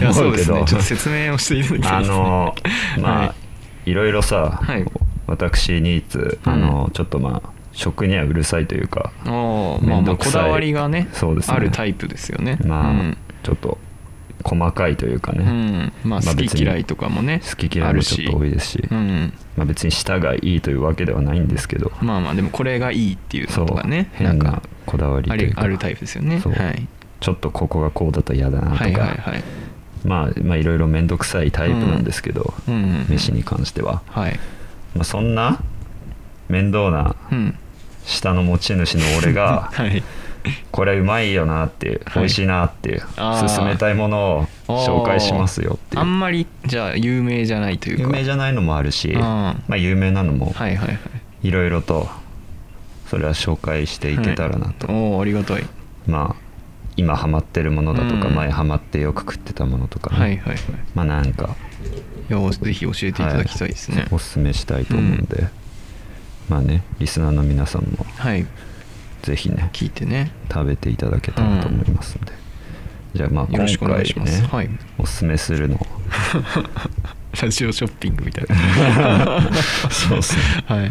[0.00, 0.62] いやそうですね。
[0.66, 2.16] ちょっと説明をしていただきたいあですね。
[2.16, 2.54] の
[3.00, 3.34] まあ、は
[3.86, 3.90] い。
[3.90, 4.84] い、ろいろさ、はい
[5.28, 11.56] 私ニーツあの、ちょっとまあ食にはうるさいというかあーまあまあこだわりがねそうですね。
[11.56, 12.58] あるタイプですよね。
[12.64, 13.16] まあ、うん。
[13.44, 13.78] ちょっと
[14.42, 15.92] 細かいというかね、うん。
[16.02, 19.32] まあまあ好き嫌いとかもね好き嫌いもちょっと多いですし、うん。
[19.56, 21.92] まあ、別に舌がいいというわけではないんですけど。
[22.00, 25.60] まあまあでもこれがいいっていうのとかねな変なんかこだわりあというか。
[25.62, 26.38] るあるタイプですよね。
[26.38, 26.88] はい。
[27.20, 29.44] ちょっとここがこうだと嫌だなとか、はいはいはい。
[30.04, 33.06] まあまあいろいろ面倒くさいタイプなんですけど、うんうん。
[33.08, 34.38] 飯に関しては、はい
[34.94, 35.58] まあ、そんな
[36.48, 37.58] 面倒なうん。
[38.04, 40.02] 舌の持ち主の俺が はい。
[40.70, 42.18] これうまいよなっていうはい。
[42.20, 46.00] 美味しいなっていう勧めたいものを紹介しますよっていう。
[46.00, 48.02] あんまりじゃあ有名じゃないというか。
[48.04, 49.20] 有名じゃないのもあるしうん。
[49.20, 50.98] まあ有名なのもはいはいはい。
[51.42, 52.08] いろいろと
[53.06, 55.64] それは紹介していけたらなと、おおありがたい。
[56.06, 56.42] まあ
[56.96, 58.34] 今ハマってるものだとかうん。
[58.34, 60.58] 前ハマってよく食ってたものとかね、はいはいはい。
[60.94, 63.98] まあなんかいやぜひ教えていただきたいですね。
[63.98, 64.08] はい。
[64.12, 65.48] おすすめしたいと思うんで、
[66.48, 68.46] まあねリスナーの皆さんもはい。
[69.22, 70.30] ぜひね聞いてね。
[70.52, 72.32] 食べていただけたらと思いますので、
[73.14, 74.42] じゃあまあ今よろしくお願回いします。
[74.42, 74.70] ね、はい。
[74.98, 75.84] おすすめするの。
[77.40, 79.50] ラジオショッピングみたいな。
[79.90, 80.42] そうですね。
[80.66, 80.90] はい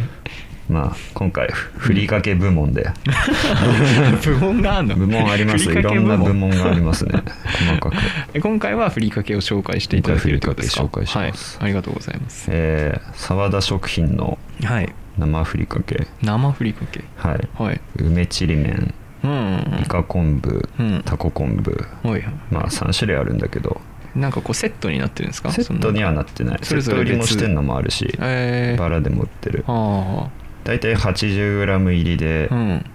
[0.69, 2.89] まあ今回ふりかけ部門で。
[4.23, 4.95] 部門があるの？
[4.95, 5.71] 部門あります。
[5.71, 7.21] いろんな部門がありますね。
[7.67, 7.95] 細かく。
[8.33, 10.83] え今回はふりかけを紹介していただけるってことですか？
[10.83, 11.57] 紹介します。
[11.59, 12.47] はい、ありがとうございます。
[12.51, 14.89] えー沢田食品のはい。
[15.17, 16.05] 生ふりかけ。
[16.21, 17.01] 生ふりかけ？
[17.15, 17.47] はい。
[17.63, 17.81] はい。
[17.97, 18.93] 梅ちりめん
[19.23, 21.01] うんイカ昆布、うん。
[21.05, 21.71] タコ昆布。
[22.07, 22.33] はいはい。
[22.51, 23.79] まあ3種類あるんだけど。
[24.15, 25.51] なんかこうセットになってるんですか？
[25.51, 26.59] セットにはなっってない。
[26.61, 28.13] それぞれ売りも別してんのもあるし。
[28.21, 29.63] えー、バラでも売ってる。
[29.67, 30.27] あ
[30.67, 32.49] 大体 80g 入りで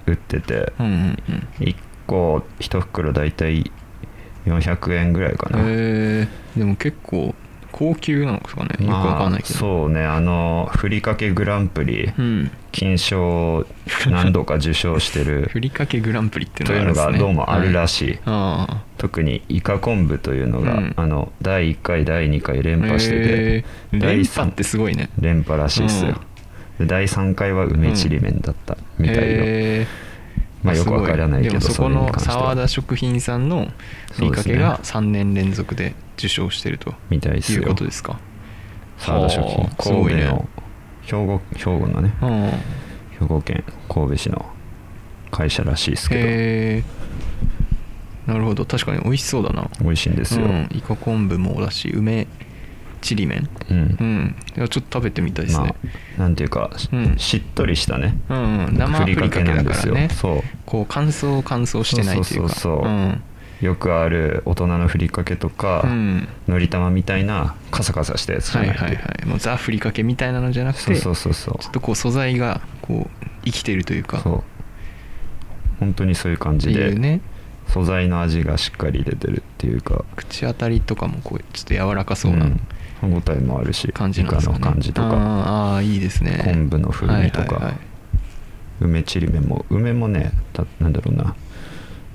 [0.06, 3.72] 売っててうんうんうん1個1袋大体
[4.44, 7.34] 400円ぐらいかな、えー、でも結構
[7.72, 8.68] 高級なのですかね。
[8.80, 10.04] よくわかんないけど、そうね。
[10.04, 12.50] あのふりかけグランプリうん。
[12.70, 13.66] 金賞
[14.06, 17.12] 何度か受賞してる ふりかけグランプリっていうののがね。
[17.14, 20.92] がどうもあるらい、しい、あ特にイカ昆布というのが、うん。
[20.96, 24.00] あの第1回第2回連あ覇してて、えー。
[24.00, 25.08] 第連三覇ってすごいね。
[25.18, 26.16] 連覇らしいですよ、で
[26.86, 30.66] 第3回は梅ちりめんだったみたいよ、えー。
[30.66, 32.34] まあよくわからないけどそこのそれに関しては。
[32.40, 33.68] 沢田食品さんの
[34.12, 37.62] ふりかけが3年連続で受賞してるとみたいですよ。
[37.62, 38.18] いうことですか？
[38.98, 40.48] 沢田食品神戸の
[41.02, 42.14] 兵庫兵庫のね。
[42.22, 42.50] うん。
[43.18, 44.46] 兵庫県神戸市の
[45.30, 46.24] 会社らしいですけど、へ
[46.78, 46.82] え
[48.26, 48.64] なるほど。
[48.64, 49.70] 確かに美味しそうだな。
[49.80, 52.26] 美味しいんですよ、うん、イカ昆布もだし梅
[53.02, 53.48] ちりめん？
[53.70, 53.76] うん。
[53.76, 54.36] うん。
[54.56, 55.74] いやちょっと食べてみたいですまね、
[56.16, 57.18] あなんていうか、うん。
[57.18, 58.16] しっとりしたね。
[58.30, 58.78] うんうん。
[58.78, 60.08] 生ふりかけだからね。
[60.10, 60.42] そう。
[60.64, 62.48] こう乾燥乾燥してないというか。
[62.48, 62.88] そうそうそうそう。
[62.88, 63.22] ん。
[63.60, 66.28] よくある大人のふりかけとか、うん。
[66.48, 69.26] のり玉みたいなカサカサしたやつじゃないいははいはい。
[69.26, 71.58] もうザふりかけみたいなのじゃなくてそうそうそうそう。
[71.60, 74.20] ちょっとこう素材がこう生きてるというか。
[74.20, 74.42] そう。
[75.80, 77.20] 本当にそういう感じでね。
[77.68, 80.04] 素材の味がしっかり出てるっていうか。
[80.16, 82.46] 口当たりとかもこうちょっと柔らかそうな。
[82.46, 82.60] うん
[83.02, 84.30] 歯応えもあるし感じね。
[84.30, 85.16] の感じとかあー
[85.76, 86.40] あーいいですね。
[86.44, 87.76] 昆布の風味とか、はいはいはい。
[88.80, 91.34] 梅ちりめんも梅もねたなんだろうな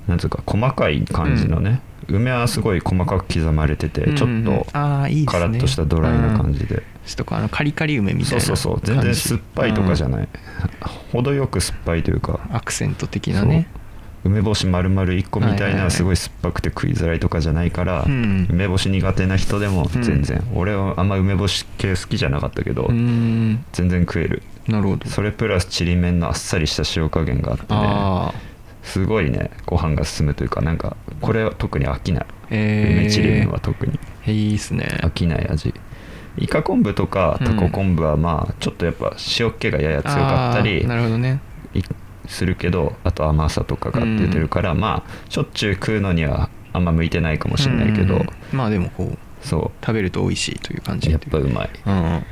[0.06, 5.26] なんつうか細かい感じのね、梅はすごい細かく刻まれてて、うんちょっとああいいですね。
[5.26, 8.86] カラッとしたドライな感じで、ちょっとあのカリカリ梅みたいなそうそうそう。
[8.86, 10.28] 全然酸っぱいとかじゃない、
[11.12, 12.40] 程よく酸っぱいというか。
[12.48, 13.68] うんアクセント的なね
[14.24, 18.46] 梅干し丸々1個みたいないすごい酸っぱくて食いづらいとかじゃないから、うん。
[18.50, 23.64] 梅干し苦手な人でも全然、俺はあんま梅干し系好きじゃなかったけど、うーん。
[23.72, 24.42] 全然食える。
[24.66, 25.08] なるほど。
[25.08, 28.48] それプラスちりめんのあっさりした塩加減があってね。
[28.82, 33.00] すごいねご飯が進むというかなんかこれは特に飽きない、えー。
[33.02, 33.98] 梅ちりめんは特に。
[34.26, 34.98] えいいっすね。
[35.02, 35.74] 飽きない味。
[36.38, 41.40] イカ昆布とかタコ昆布はまあちょっとやっぱ塩気がやや強かったりあーなるほどね。
[41.46, 41.47] い
[42.28, 48.18] するけどあと甘さとかが出てるから、まあしょっちゅう食うのにはあんま向いてないかもしれないけど、う
[48.54, 48.56] ん。
[48.56, 51.70] まあでもこうそ食べると美味しいという感じうやっぱうまい。
[51.86, 52.22] うんうんうん。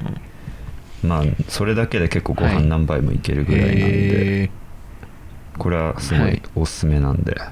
[1.08, 2.56] まあそれだけで結構ごはい。
[2.56, 4.50] 飯何杯もいけるぐらいなんで、へ
[5.58, 6.34] これはすごはい。
[6.36, 7.48] いおすすめなんで、ーえ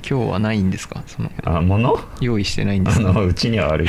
[0.00, 1.02] 今日はないんですか？
[1.06, 3.12] そのあもの用意してないんであすか？
[3.12, 3.86] のうちにはある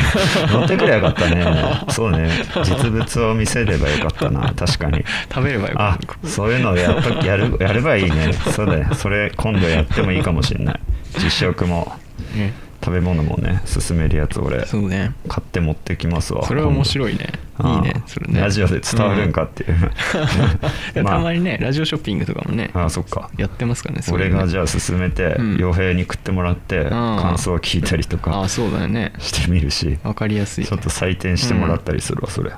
[0.52, 1.46] 持ってくればよかったね。
[1.90, 2.30] そうね。
[2.64, 4.54] 実物を見せればよかったな。
[4.54, 5.04] 確かに。
[5.34, 6.28] 食べればよかあった。
[6.28, 8.34] そういうのをやっとやるやればいいね。
[8.34, 10.80] そうだねそれ今度やってもいいかもしれない。
[11.20, 11.94] 実食も。
[12.36, 12.54] ね
[12.84, 15.14] 食べ物もね勧めるやつ俺そうね。
[15.30, 16.46] 買って持ってきますわ。
[16.46, 17.30] それは面白いね。
[17.64, 18.42] いいねそれね。
[18.42, 21.18] ラジオで伝わるんかっていう、いや まあ。
[21.18, 23.30] たまにねラジオショッピングとかもねああそっか。
[23.38, 25.56] やってますからねそういう俺がじゃあ勧めてうん。
[25.56, 29.14] 傭兵に食ってもらって感想を聞いたりとあかあそうだよね。
[29.20, 30.66] してみるしわかりやすい。
[30.66, 32.50] ちょっと採点してもらったりするわそれ。
[32.50, 32.54] い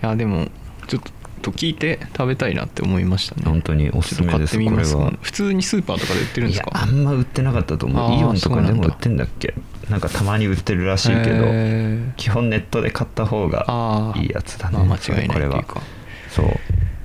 [0.00, 0.48] やでも
[0.86, 3.42] ちょっと聞いて食べたいなって思いましたね。
[3.44, 5.12] 本当におすすめですこれは。
[5.22, 6.70] 普通にスーパーとかで売ってるんいですか？
[6.74, 8.20] やあんま売ってなかったと思う。
[8.20, 9.54] イオンとかでも売ってんだっけ？
[9.88, 11.46] なんかたまに売ってるらしいけど、
[12.16, 15.82] 基本ネットで買った方がいいやつだねまあ間違いないこれはっていうか。
[16.30, 16.46] そう。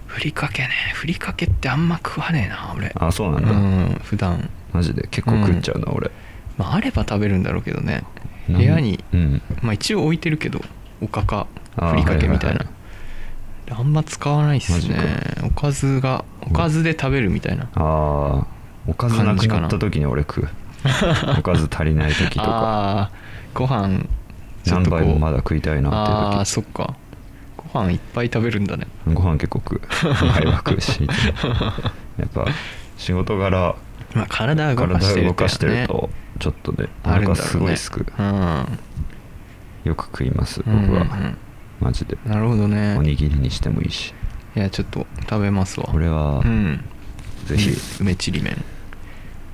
[0.08, 0.70] ふりかけね。
[0.94, 2.92] ふりかけってあんま食わねえな俺。
[2.96, 4.50] あそうなんだ、うん普段。
[4.74, 5.08] マジで？
[5.08, 6.12] 結構食っちゃうな、俺。
[6.58, 8.04] まああれば食べるんだろうけどね。
[8.48, 9.04] 部屋に。
[9.14, 9.42] うん。
[9.62, 10.62] まあ一応置いてるけど。
[11.02, 11.48] おかか。
[11.76, 12.68] ふりかけみたいな、はいはい
[13.78, 14.98] あんま使わないっすね。
[15.44, 17.64] おかずがおかずで食べるみたいな。
[17.64, 18.46] ああ
[18.88, 20.50] おかずなくなった時に俺食う。
[21.40, 22.46] おかず足りない時とか。
[22.48, 23.12] ああ
[23.54, 24.06] ご飯
[24.66, 26.94] 何杯もまだ食いたいなああっていうそっか。
[27.74, 28.88] ご飯いっぱい食べるんだね。
[29.06, 29.82] 時ご飯結構食う。
[29.82, 31.08] 2杯は食うし
[32.18, 32.46] やっぱ
[32.98, 33.76] 仕事柄
[34.14, 36.10] まあ体動かしてる体動かしてるねと
[36.40, 38.22] ちょっとねお腹すごいすくう。
[38.22, 38.80] ん
[39.86, 41.38] よく食います僕うんうんうはん
[41.84, 42.18] マジで。
[42.26, 42.96] なるほどね。
[42.98, 44.14] おにぎりにしてもいいし。
[44.56, 45.88] いやちょっと食べますわ。
[45.92, 46.84] これはうん。
[47.46, 47.72] ぜひ。
[48.00, 48.54] 梅ちりめん。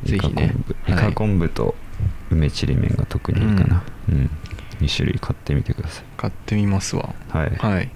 [0.03, 0.53] ぜひね。
[0.87, 1.03] イはい。
[1.07, 1.73] カ昆布と
[2.29, 3.83] 梅ちりめんが特にいいかな。
[4.09, 4.29] うん。
[4.79, 7.13] 2種類買ってみてくださ買ってみますわ。
[7.33, 7.49] いはい。
[7.57, 7.91] はい。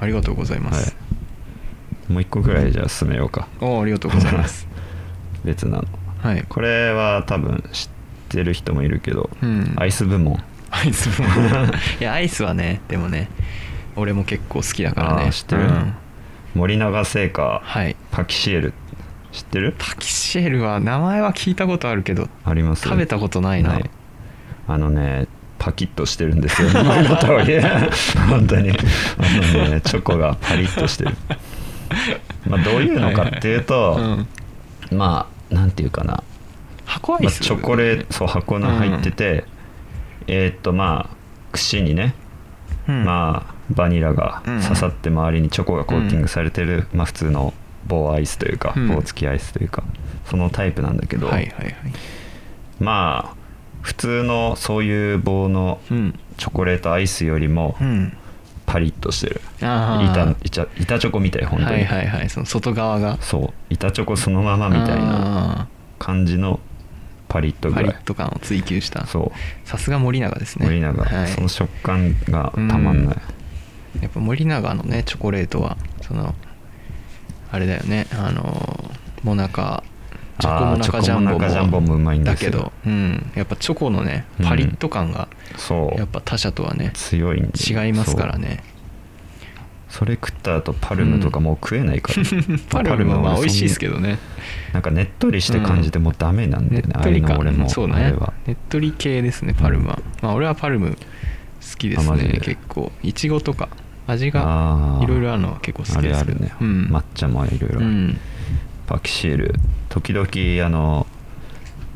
[0.00, 0.96] ありがとうございます、
[2.08, 3.48] もう一個ぐらいじゃあ進めようか。
[3.60, 4.66] おありがとうございます。
[5.44, 5.84] 別なの。
[6.22, 6.44] はい。
[6.48, 7.88] これは多分知っ
[8.28, 9.74] てる人もいるけど、うん。
[9.76, 10.42] アイス部門。
[10.72, 11.26] アイスも
[12.00, 13.28] いやアイスはねでもね
[13.96, 15.32] 俺も結構好きだからね。
[15.32, 15.62] 知ってる。
[15.62, 15.94] うん。
[16.54, 17.96] 森永製菓はい。
[18.10, 18.72] パキシエル。
[19.32, 19.74] 知ってる？
[19.78, 22.82] パキシエルは名前は聞いたことあるけどあります？
[22.82, 23.80] 食べたことないな、
[24.68, 25.26] あのね
[25.58, 26.68] パキッとしてるんですよ。
[26.70, 27.60] 名前の通り
[28.28, 28.70] 本当に。
[28.70, 28.74] あ
[29.56, 31.16] のねチョコがパリッとしてる。
[32.46, 33.96] まあどういうのかっていうと、
[34.90, 34.98] うん。
[34.98, 36.24] まあなんていうかな、まあ、
[36.84, 39.44] 箱アイス、チョコレートそう箱の入ってて、
[40.26, 41.16] えーっとまあ
[41.52, 42.14] 串にね、
[42.86, 43.04] うん。
[43.04, 47.54] まあバニラが刺さって周りにチョコがコーティングされてる、まあ普通の
[47.86, 48.88] 棒アイスというか、うん。
[48.88, 49.84] 棒付きアイスというか
[50.26, 51.74] そのタイプなんだけど、はいはいはい。
[52.80, 53.36] まあ
[53.80, 56.18] 普通のそういう棒のうん。
[56.38, 58.16] チョコレートアイスよりもうん。
[58.64, 60.12] パリッとしてる、あー。
[60.12, 62.30] 板板板チョコみたい本当に、はいはいはい。
[62.30, 63.18] その外側が。
[63.20, 63.52] そう。
[63.70, 65.66] 板チョコそのままみたいなあ
[65.98, 66.60] 感じの
[67.28, 69.06] パリッとーパリッと感を追求した。
[69.06, 69.68] そう。
[69.68, 70.66] さすが森永ですね。
[70.66, 73.16] 森永、はい、その食感がたまんない、
[74.00, 76.34] やっぱ森永のねチョコレートはその
[77.50, 78.90] あれだよねあの
[79.22, 79.84] モナカ
[80.40, 84.46] チョコモナカジャンボもうまいんだけど、うん、やっぱチョコのねうん。
[84.46, 85.98] パリッと感がそう。
[85.98, 88.64] やっぱ他社とはね強い違いますからね。
[89.88, 92.22] それ食った後パルムとかもう食えないから、
[92.70, 94.18] パルムは美味しいですけどどね。
[94.72, 98.32] なんかねっとりして感じてもうダメなんだねよね、っとり感ああいうの俺もそうねあれは。
[98.46, 98.54] ね。
[98.54, 100.96] っとり系ですねパルムは、まあ俺はパルム
[101.70, 102.92] 好きですね結構。
[103.02, 103.68] いちごとか。
[104.06, 105.04] 味があー。
[105.04, 106.24] いろいろあるのは結構好あきです。
[106.26, 108.18] れあるね、うん、抹茶もいろいろ、うん。
[108.86, 109.54] パキシエル。
[109.88, 111.06] 時々あの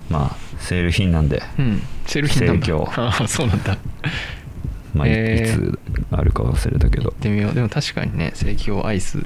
[0.09, 1.83] まあセール品なんで、うん。
[2.07, 2.67] セルフィンなんだ。
[3.03, 3.77] ああそうなんだ。
[4.95, 5.67] まあ、いへー。
[5.69, 5.79] いつ
[6.11, 7.11] あるか忘れたけど。
[7.11, 7.55] 行ってみよう。
[7.55, 9.23] でも確かにね盛況アイス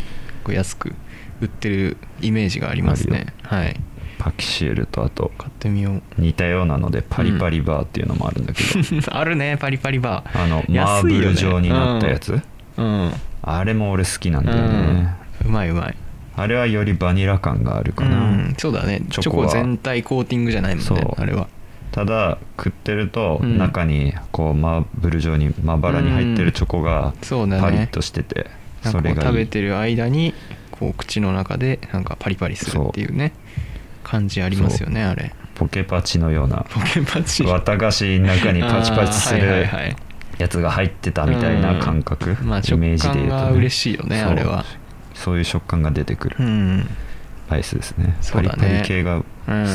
[0.49, 0.95] 安く
[1.41, 3.27] 売ってるイメージがありますね。
[3.43, 3.77] はい
[4.21, 6.03] パキシエルとあと買ってみよう。
[6.19, 8.71] 似たようなのでパリパリバーっていうのもあるんだけど、
[9.17, 10.45] あるねパリパリバー。
[10.45, 12.39] あのマーブル状になったやつ、
[12.77, 13.13] うん、うん。
[13.43, 15.15] あれも俺好きなんだよね、
[15.47, 15.97] うまいうまい。
[16.37, 19.01] あれはよりバニラ感があるかな、うん、そうだね。
[19.09, 21.49] チョコ全体コーティングじゃないもんねあれは。
[21.91, 23.57] ただ食ってるとうん。
[23.57, 28.51] 中にこうマーブル状にまばらに入ってるチョコがパリッとしてて
[28.83, 30.35] それが食べてる間に
[30.71, 33.33] こう口の中でなんかパリパリするっていうね
[34.11, 35.33] 感じありますよねあれ。
[35.55, 36.67] ポケパチのような。
[36.69, 37.45] ポケパチ。
[37.45, 39.67] 綿菓子の中にパチパチする
[40.39, 44.65] やつが入ってたみたいな感覚、うんまあイメージで言うと、食感が嬉しいよねあれは。
[45.15, 46.37] そういう食感が出てくる。
[46.41, 46.89] うん。
[47.49, 48.57] アイスですね、そうだね。
[48.59, 49.25] パリパリ系が好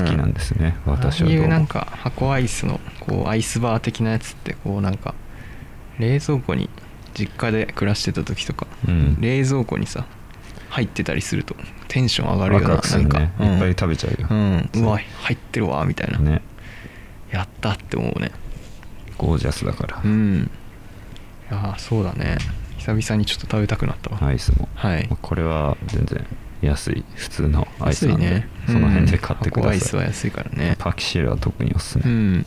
[0.06, 1.40] きなんですね、私はども。
[1.40, 5.14] ああいううなんか箱アイスのこうアイスバー的なやつってこうなんか
[6.00, 6.70] 冷蔵庫に
[7.14, 9.18] 実家で暮らしてた時とか、うん。
[9.22, 10.06] 冷蔵庫にさ
[10.76, 11.56] 入ってたりすると
[11.88, 12.82] テンション上がるよなね。
[12.92, 14.84] なんか、うんいっぱい食べちゃうよ、うん、そう。
[14.84, 16.42] うわ入ってるわみたいな、ね。
[17.32, 18.32] やったって思うね。
[19.18, 20.52] ゴージャスだから、うん。
[21.50, 22.38] いやーそうだね。
[22.78, 24.22] 久々にちょっと食べたくなったわ。
[24.22, 25.08] アイスも、はい。
[25.08, 26.26] まあこれは全然
[26.62, 27.06] 安い。
[27.16, 28.50] 普通のアイスなんで、ね。
[28.68, 30.76] その辺で買ってくうん箱アイださい、スは安いからね。
[30.78, 32.46] パキシエルは特におすすめ、うん。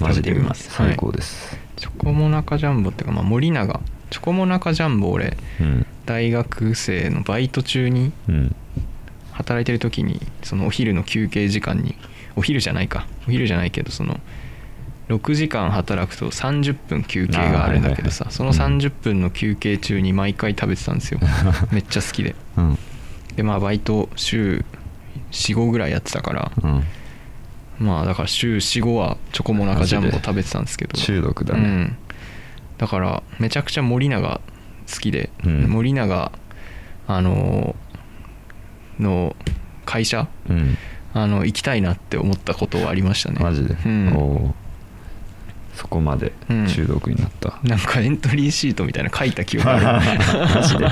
[0.00, 0.70] マジで食べてみます。
[0.70, 3.80] 最高です、チョコモナカジャンボっていうか、まあ、森永
[4.16, 5.86] チョコモナカジャンボ俺うん。
[6.06, 8.56] 大学生のバイト中にうん。
[9.32, 11.94] 働いてる時にそのお昼の休憩時間に
[12.34, 13.06] お昼じゃないか。
[13.28, 14.18] お昼じゃないけどその
[15.10, 18.58] 6時間働くと30分休憩があるんだけどさはいはいはい。
[18.78, 21.20] 30分の休憩中に毎回食べてたんですよ。
[21.70, 22.34] めっちゃ好きで。
[22.56, 22.78] うん。
[23.36, 24.64] でまあバイト週
[25.30, 26.84] 45ぐらいやってたからうん。
[27.78, 30.96] まあだから週45はチョコモナカジャンボ食べてたんですけど。
[30.96, 31.60] 中毒だね。
[31.60, 31.96] うん、
[32.78, 34.40] だからめちゃくちゃ森永
[34.92, 35.64] 好きで、うん。
[35.70, 36.32] 森永
[37.08, 37.74] あの
[38.98, 39.36] の
[39.84, 40.28] 会社？
[40.48, 40.76] うん。
[41.14, 43.38] あの行きたいなって思ったことはありましたね。
[43.40, 44.54] マジで、うん。
[45.74, 46.66] そこまでうん。
[46.66, 49.84] 中毒になった、なんかエントリーシートみたいなの書いた記憶ある。
[50.54, 50.86] マジで？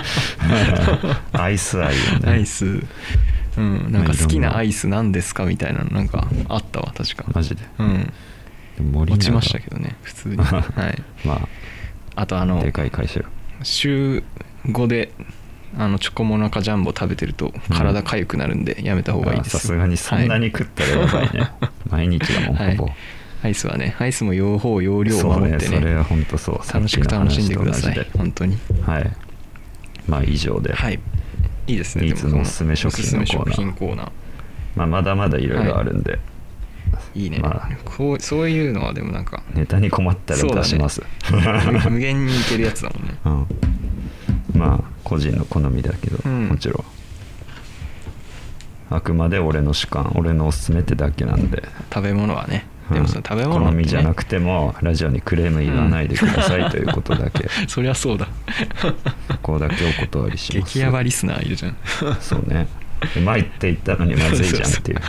[1.33, 2.33] アイス愛よね。
[2.33, 2.83] アイス。
[3.57, 3.93] うん。
[3.93, 7.25] なんか好きなアイスなんですかみたいなのなんかあったわ確か。
[7.35, 7.63] マジで？
[7.79, 8.13] うん。
[8.95, 10.37] 落ちましたけどね普通に。
[10.43, 10.61] は
[10.97, 11.27] い。
[11.27, 11.49] まあ
[12.17, 13.27] あとあのでかい会社よ。
[13.63, 14.23] 週
[14.67, 15.13] 5で
[15.77, 21.51] あのチョコモナカジャンボ食べてると体かゆくなるんでやめた方がいいですあさすがにそんなに食ったらやばいね、
[21.91, 22.77] 毎日だもんはい。
[22.77, 22.93] ほぼ、
[23.43, 26.73] アイスはねアイスも用法用量を守ってねねそれは本当そう。
[26.73, 28.59] 楽しく楽しんでください本当に。
[28.83, 29.11] はい。
[30.07, 31.01] まあ以上で、はい。
[31.67, 33.51] いいですねいつのおすすめ食品のコーナー。
[33.51, 34.11] おすすめ食品コーナー。
[34.77, 36.17] まあ、まだまだいろいろあるんで、い
[37.15, 37.69] いね、まあ。
[37.85, 43.15] こうそういうのはでもなんかネタに困ったら出します、無無限にいけるやつだもんね。
[44.55, 46.49] うん、まあ個人の好みだけど、うん。
[46.49, 46.85] もちろん。
[48.91, 51.63] あくまで俺の主観俺のおすすめってだけなんで。
[51.93, 52.67] 食べ物はね。
[52.91, 52.95] うん。
[52.95, 53.67] でもその食べ物ね。
[53.67, 58.29] 好みじゃなくてもラジオにクレーム言わないでくださいということだけ、 そりゃそうだ。
[59.31, 60.73] そこだけお断りします。
[60.75, 61.77] 激ヤバリスナーいるじゃん。
[62.21, 62.67] そうね。
[63.17, 65.01] うまいって言ったのにまずいじゃんっていう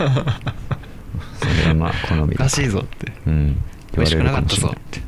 [1.38, 2.48] それはまあ好みだら。
[2.48, 3.12] しいぞって。
[3.26, 3.56] うん。
[3.94, 5.00] 美味しくなかったぞって。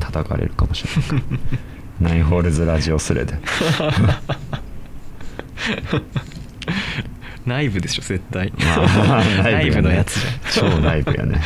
[0.00, 1.24] 叩かれるかもしれない。
[2.00, 3.38] ナインホールズラジオスレで。
[7.46, 10.72] 内部でしょ絶対、まあ内部のやつじゃん。
[10.74, 11.40] 超ライブやね。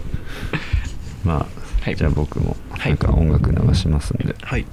[1.24, 1.46] まあ、
[1.84, 1.96] はい。
[1.96, 2.90] じゃあ僕もはい。
[2.90, 4.66] なんか音楽流しますんで、はい。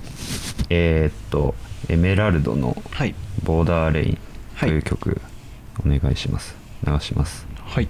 [0.69, 1.53] えーっと
[1.89, 3.13] エメラルドのはい
[3.43, 4.17] 「ボーダーレイン」
[4.59, 5.21] という曲
[5.85, 7.47] お願いします流します。
[7.63, 7.87] はい。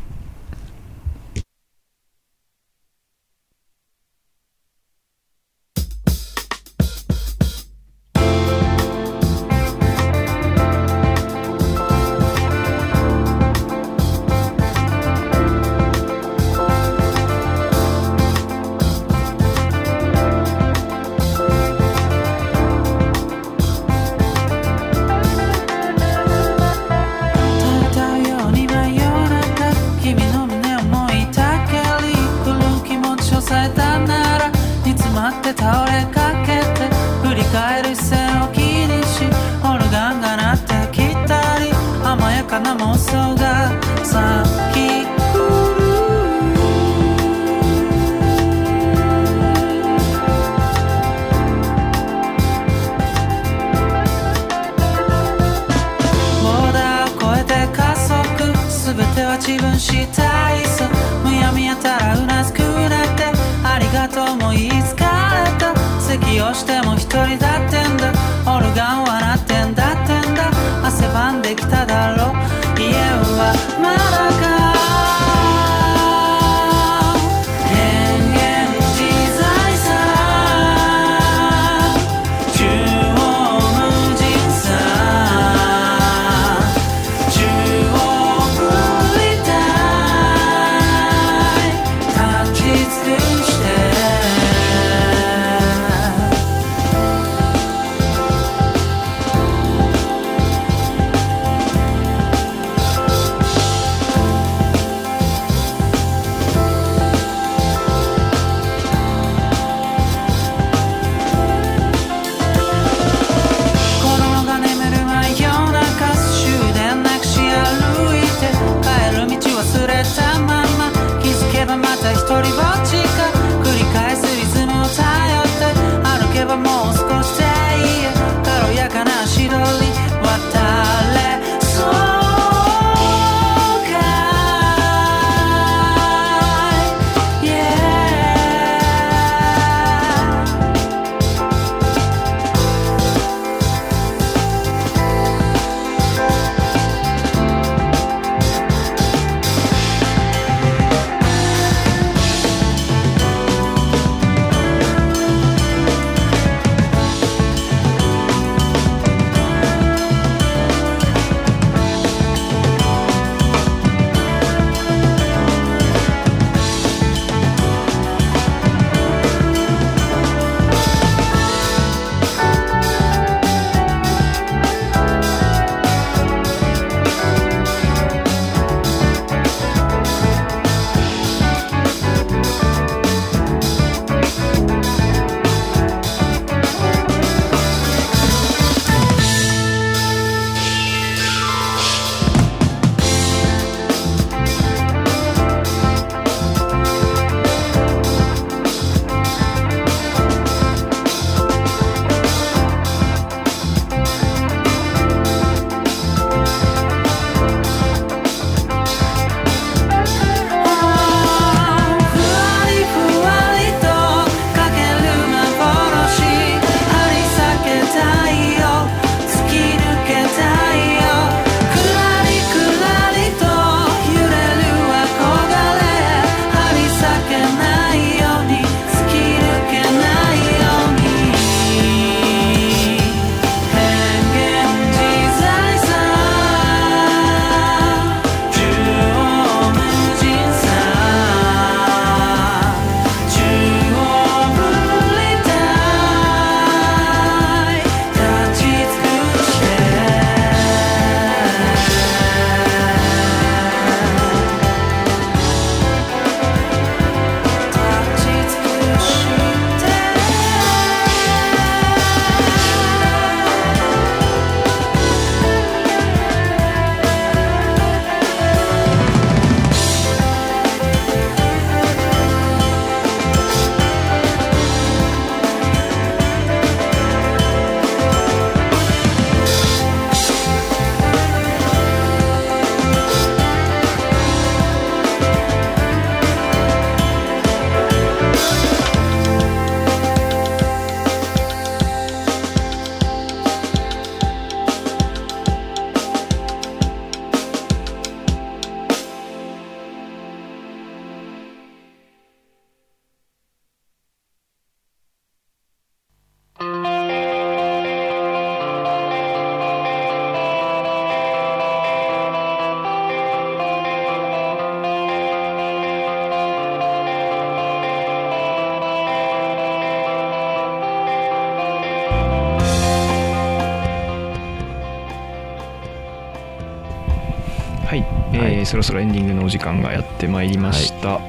[328.86, 331.20] そろエンディングのお時間がやってまいりました、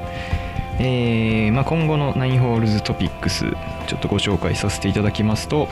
[0.79, 3.47] えーまあ、今後の9ホールズトピックス
[3.87, 5.69] ちょっとご紹介させていただきますと、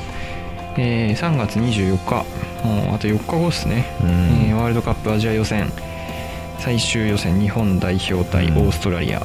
[0.77, 2.25] えー3月24日
[2.67, 4.09] もうあと4日後ですね、うん。
[4.09, 5.71] えーワールドカップアジア予選
[6.59, 8.59] 最終予選日本代表対うん。
[8.59, 9.21] オーストラリア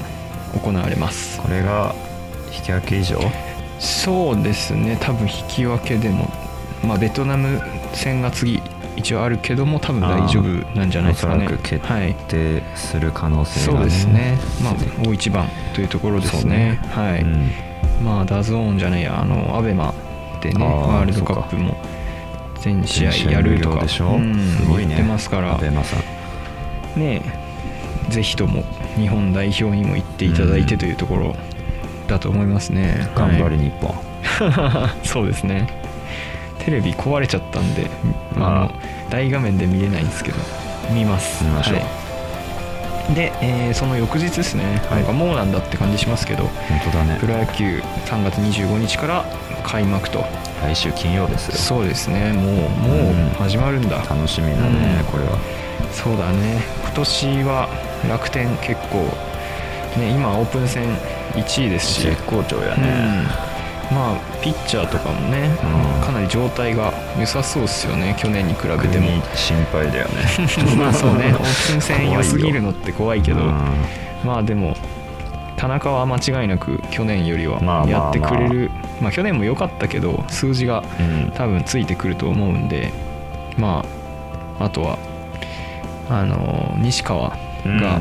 [0.62, 1.96] 行われます、これが
[2.54, 3.20] 引き分け以上？
[3.80, 4.98] そうですね。
[5.00, 6.30] 多分引き分けでも、
[6.84, 7.62] まあ、ベトナム
[7.94, 8.62] 戦が次
[9.00, 10.44] 一応あるけども多分大丈夫
[10.78, 11.46] なんじゃないですかね。
[11.46, 14.74] おそらく決はい定する可能性が、そうですね、まあ、
[15.06, 17.50] 大一番というところですね、はい、うん。
[18.04, 19.94] まあ、 DAZN じゃないや、あの ABEMA
[20.42, 21.78] でね、ワールドカップも
[22.60, 24.16] 全試合やるとか、でしょ。
[24.16, 24.88] うんすごいね。
[24.90, 28.64] 言ってますから、ねえぜひとも
[28.98, 31.36] 日本代表にも行っていただいてというところ
[32.08, 33.10] だと思いますね。
[33.16, 33.52] 頑張はい。
[33.52, 33.94] れ日本、
[35.06, 35.79] そうですね
[36.60, 37.90] テレビ壊れちゃったんで、
[38.36, 38.72] まあ
[39.10, 40.38] 大画面で見れないんですけど
[40.94, 41.44] 見ます。
[41.44, 41.76] 見ましょう。
[41.78, 41.82] は
[43.12, 43.16] い。
[43.16, 45.00] で、えーその翌日ですね、はい。
[45.00, 47.18] なんかもうなんだって感じしますけど本当だね。
[47.20, 49.26] プロ野球3月25日から
[49.64, 50.24] 開幕と。
[50.62, 51.56] 来週金曜ですよ。
[51.56, 52.34] そうですね。
[52.34, 55.06] もうもう始まるんだ、楽しみだね、うん。
[55.06, 55.38] これは。
[55.94, 56.62] そうだね。
[56.84, 57.70] 今年は
[58.10, 58.98] 楽天結構
[59.98, 60.84] ね今オープン戦
[61.34, 62.02] 1位ですし。
[62.02, 62.84] 絶好調やうん。
[62.84, 63.28] ね、
[63.92, 66.02] まあピッチャーとかもね、うん。
[66.02, 69.22] かなり状態が良さそうですよね去年に比べても。
[69.22, 70.14] 国心配だよね。
[70.78, 71.34] まあそうね。
[71.34, 73.42] オープン戦良すぎるのって怖いけど。
[73.42, 73.54] うん。
[74.24, 74.76] まあでも
[75.56, 77.90] 田中は間違いなく去年よりはまあまあまあ。
[77.90, 78.72] やってくれる。
[79.02, 81.32] まあ去年も良かったけど数字がうん。
[81.36, 82.92] 多分ついてくると思うんで。
[83.58, 83.84] ま
[84.60, 84.98] ああとは
[86.10, 87.36] あの西川
[87.66, 88.00] が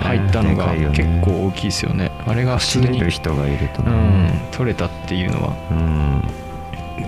[0.00, 2.10] 入ったのが結構大きいですよね。
[2.26, 5.56] あれが普通にる人がいるとうねん取れたっていうのは。
[5.70, 6.22] うん。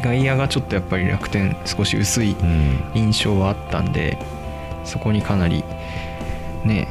[0.03, 2.81] 外野がちょっとやっぱり楽天少し薄いうん。
[2.95, 4.19] 印象はあったんで
[4.85, 5.65] そこにかなり
[6.65, 6.89] ね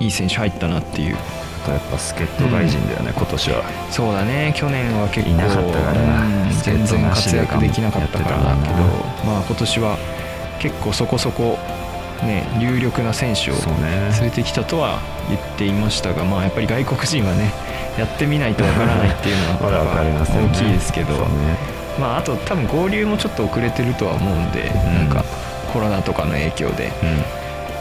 [0.00, 1.16] いい選手入ったなっていう。
[1.16, 3.62] あとやっぱ助っ人外人だよね、今年は。
[3.90, 4.52] そうだね。
[4.54, 6.26] 去年は結構いなかったからな。
[6.26, 8.74] うん全然活躍できなかったからだけど
[9.24, 9.98] まあ今年は
[10.58, 11.58] 結構そこそこ
[12.22, 17.52] ね有力な選手を連れてきたとは言っていましたがまあやっぱり外国人はね
[17.98, 20.48] やってみないとわからないっていうのまだ わかりますよね。
[20.52, 21.26] 大きいですけど、
[21.98, 24.94] まああと多分合流もちょっと遅れてるとは思うんで、ん。
[24.94, 25.24] なんか
[25.72, 26.92] コロナとかの影響で。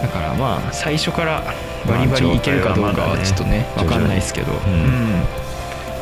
[0.01, 1.41] だからまあ最初から
[1.87, 5.23] バリバリいけるかどうかはちょっとね分かんないですけど、んうん。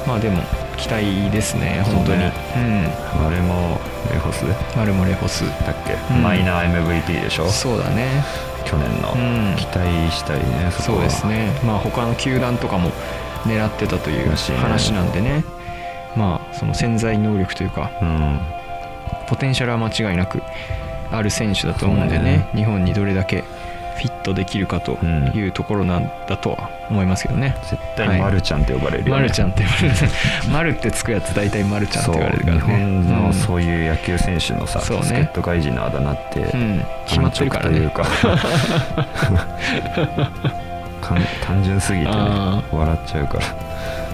[0.08, 0.42] まあでも
[0.82, 2.26] 期待ですね本当に。
[2.26, 2.90] う,、そうね
[3.28, 3.80] あれも
[4.12, 4.44] レホス？
[4.44, 5.44] んマルモレホス。
[5.66, 6.24] だっけ、うん。
[6.24, 7.48] マイナー MVP でしょ？
[7.50, 8.24] そうだね。
[8.66, 9.18] 去年の、う
[9.54, 9.56] ん。
[9.58, 11.00] 期待したいねそこは。
[11.00, 11.52] そうですね。
[11.64, 12.90] まあ他の球団とかも
[13.46, 15.44] 狙ってたという話なんでね。
[16.16, 18.40] まあその潜在能力というかうん。
[19.28, 20.42] ポテンシャルは間違いなく
[21.12, 22.24] ある選手だと思うんでね。
[22.24, 22.50] ね。
[22.56, 23.44] 日本にどれだけ
[23.96, 24.94] フィットできるかと
[25.36, 29.96] いうところなんだとは思いますけどね、絶対マルちゃんって呼ばれるよね、マルちゃんって言われる。
[30.52, 32.62] マルってつくやつ大体マルちゃんってそう言われるからね。
[32.62, 33.34] 日本のうん。
[33.34, 35.04] そういう野球選手のさ、そうね。
[35.06, 36.84] 助っ人外人のあだ名って、うん。
[37.06, 37.78] 決まってるからね。
[37.78, 38.06] というか
[41.44, 43.44] 単純すぎてねあ笑っちゃうから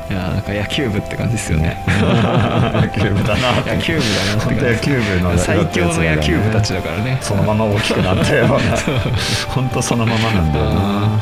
[0.09, 1.83] いやなんか野球部って感じですよね。
[1.87, 3.75] 野球部だな。
[3.75, 7.17] 野球部だな本当野球部の最強の野球部たちだからね。
[7.21, 8.57] そのまま大きくなったような。
[9.53, 10.71] 本当そのままなんだよな。
[10.75, 11.19] あ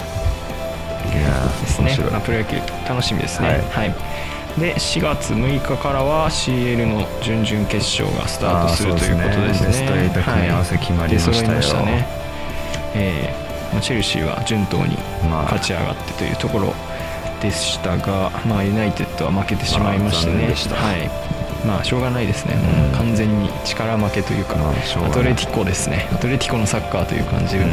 [1.05, 1.97] いやですね。
[2.11, 2.57] まあ、プロ野球
[2.87, 3.47] 楽しみですね。
[3.47, 3.57] はい。
[3.71, 3.95] はい、
[4.59, 9.67] で4月6日からは CL の準々決勝がスタートするということですね。
[9.67, 9.91] ですね。
[9.91, 11.33] ベスト8組み合わせ決まりましたよ。
[11.33, 12.07] 出揃いましたね。
[12.93, 14.95] えーまあチェルシーは順当に
[15.29, 15.43] まあ。
[15.43, 16.73] 勝ち上がってというところ
[17.41, 21.09] でしたが、まあ、ユナイテッドは負けてしまいましてね、はい。
[21.65, 26.07] まあしょうがないですね、もう完全に力負けというか、まあアトレティコですね。
[26.13, 27.65] アトレティコのサッカーという感じで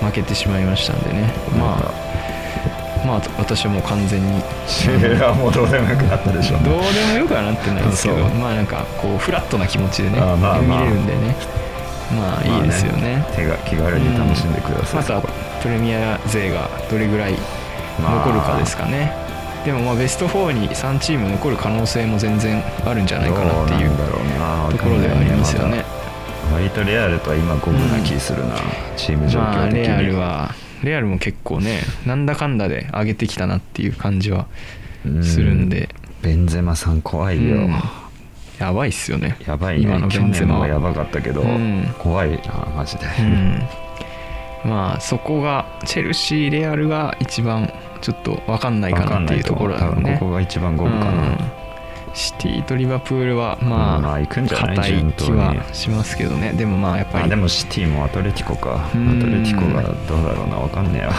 [0.00, 2.04] 負けてしまいましたんでね、まあ
[3.06, 10.80] まあ私はもう完全にシェはもうどうでもよくなったでしょどうでもよくはなってないですけどまあなんかこうフラットな気持ちでねあまあまあ。
[10.80, 11.36] 見れるんでね。
[12.12, 15.28] まあいいですよね,、まあ手が気軽に楽しんでください、また
[15.62, 17.34] プレミア勢がどれぐらい
[18.00, 19.12] 残るかですかね、
[19.64, 23.96] でもまあベスト4に3チーム残る可能性も全然あるんじゃないかなっていうと
[24.82, 25.78] ころではありますよね。
[25.78, 25.84] まだ
[26.54, 28.54] 割とレアルとは今五分な気するな、
[28.96, 34.46] チーム状まあ況的に、レアルはレアルも結構ねなんだかんだで上げてきたなっていう感じは
[35.22, 35.88] するんで、
[36.22, 37.74] ベンゼマさん怖いよ、うん。
[38.58, 39.36] やばいっすよね。
[39.46, 40.66] やばい今の去ンゼマは。
[40.66, 41.86] 年もやばかったけど、うん。
[41.98, 43.62] 怖いなマジで、うん
[44.64, 49.94] まあそこがチェルシーレアルが一番ちょっと分かんないかなっていうところだよね。
[49.94, 50.18] わかんない。
[50.18, 51.38] と思う多分ここが一番五分かな、うん。
[52.14, 54.76] シティとリバプールはまあ、まあ行くんじゃない？
[54.76, 56.52] 硬い気はしますけどね。
[56.52, 58.86] でもまあやっぱりあでもシティもアトレティコか。
[58.86, 60.56] アトうんレティコがどうだろうな。
[60.56, 61.12] わかんねえわ。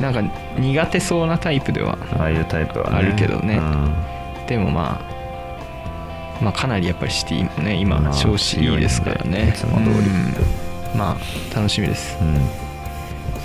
[0.00, 0.22] なんか
[0.58, 2.96] 苦手そうなタイプではああいうタイプはね。
[2.96, 3.56] あるけどね。
[3.56, 4.46] うん。
[4.46, 9.48] でもまあまあかなりやっぱりシティもね今まあ調子いいですからね。
[9.50, 10.34] いつも通りうん
[10.94, 12.16] まあ楽しみです。
[12.20, 12.36] うん。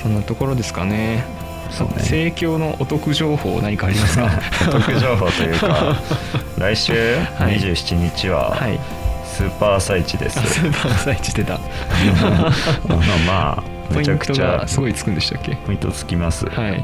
[0.02, 1.24] そんなところですかね。
[1.72, 4.30] 盛況のお得情報何かありますか？
[4.70, 5.96] お得情報というか
[6.58, 6.94] 来週
[7.38, 7.60] はい。
[7.60, 8.80] 27日ははい。
[9.26, 11.60] スーパー朝市です、あスーパー朝市出た。
[13.28, 15.56] まあめちゃくちゃがすごいつくんでしたっけ？
[15.66, 16.84] ポイントつきます、はい。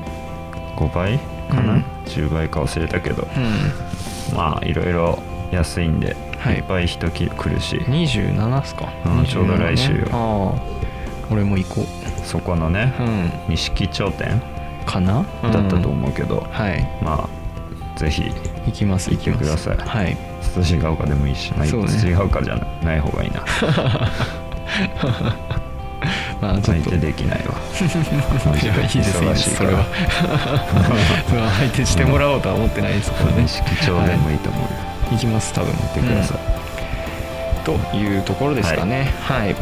[0.78, 1.86] 5倍かな、うん。
[2.06, 3.28] 10倍か忘れたけど。
[3.36, 4.38] うん。
[4.38, 5.20] まあいろいろ
[5.52, 6.16] 安いんで、
[6.46, 6.58] はい。
[6.58, 7.78] い、っぱい人来るし。
[7.78, 10.06] 27っすか、うんちょうど来週よ。
[10.12, 10.62] ああ。
[11.32, 11.86] 俺も行こ
[12.24, 13.32] そこのねううん。
[13.50, 14.42] 錦町店
[14.86, 15.26] かな？
[15.44, 16.40] だったとう、思うけど、ん。
[16.52, 16.88] はい。
[17.02, 18.24] まあぜひ。
[18.66, 19.78] 行きます行ってください。
[19.78, 20.18] はい。
[20.54, 21.88] 辻ヶ丘でもいいし、まあ、そうね。
[21.90, 23.44] 辻ヶ丘じゃない方がいいな。
[26.42, 26.84] まあちょっと。
[26.84, 27.56] 相手できないわ。
[28.62, 29.86] いやいいですいいですそれは。
[31.60, 33.42] 相手してもらおうとは思ってないですからね。
[33.44, 34.70] 錦町でもいいと思うよ、
[35.12, 36.40] 行きます多分行ってください、
[37.64, 39.14] というところですかね。
[39.22, 39.56] はい、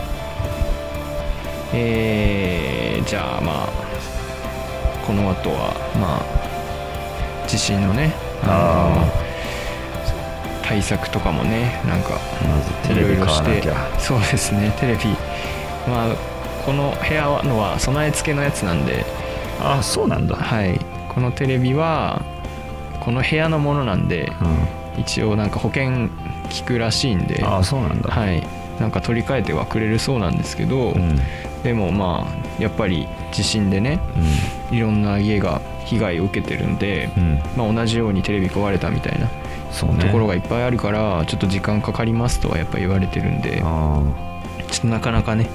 [1.73, 3.69] えーじゃあまあ
[5.05, 8.13] この後はまあ地震のね
[8.43, 9.23] あの
[10.63, 15.09] 対策とかもねなんかまずテレビ買わなきいろいろゃしてそうですねテレビ。
[15.87, 16.15] まあ
[16.65, 19.05] この部屋のは備え付けのやつなんで。
[19.61, 20.79] あそうなんだ、はい。
[21.09, 22.21] このテレビは
[22.99, 24.45] この部屋のものなんでう
[24.97, 28.45] 一応なんか保険効くらしいんでん、あそうなんだ、はい。
[28.79, 31.19] なんか取り替えてはくれるそうなんですけど、うん。
[31.63, 33.99] でもまあやっぱり地震でね
[34.71, 44.01] いろんな家が被害を受けてるんで、うん、うん、まあ、同じようにテレビ壊れたみたいなところがいっぱいあるからちょっと時間かかりますとはやっぱ言われてるんであ
[44.69, 45.49] ちょっとなかなかね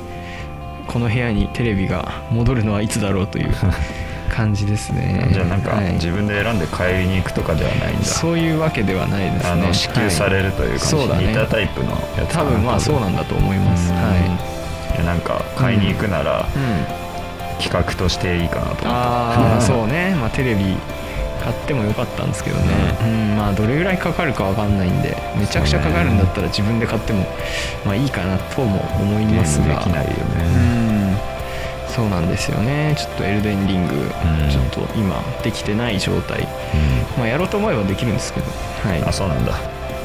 [0.87, 3.55] この部屋にテレビが戻るのはいつだろうという
[4.39, 5.27] 感じですね。
[5.29, 5.95] あじゃあなんかはい。
[5.95, 9.51] 自分で選んで買いに行くとかではないんだ、そういうわけではないですね。
[9.51, 11.27] あの支給されるというか、そうだね。
[11.27, 13.91] 似たタイプのやつ多分まあそうなんだと思います。
[13.91, 13.97] うん。
[13.97, 14.15] は
[14.95, 14.99] い。
[14.99, 18.87] やなんか買いに行くならい、うん、企画としていいかなと思って。
[18.87, 20.15] ああ そうね。
[20.15, 20.77] まあテレビ
[21.43, 22.65] 買ってもよかったんですけどね、
[23.03, 23.37] うん。
[23.37, 27.27] まあどれぐらいかかるかわかんないんでめちゃくちゃかかるんだったら自分で買っても
[27.85, 29.67] まあいいかなとも思いゲますが。
[29.67, 30.17] できないよね、
[30.83, 30.88] うん
[31.99, 32.95] そうなんですよね。
[32.97, 33.99] ちょっとエルデンリング、ん。
[34.49, 36.47] ちょっと今できてない状態。
[37.19, 38.47] まあやろうと思えばできるんですけど。
[38.89, 39.03] はい。
[39.03, 39.53] あそうなんだ。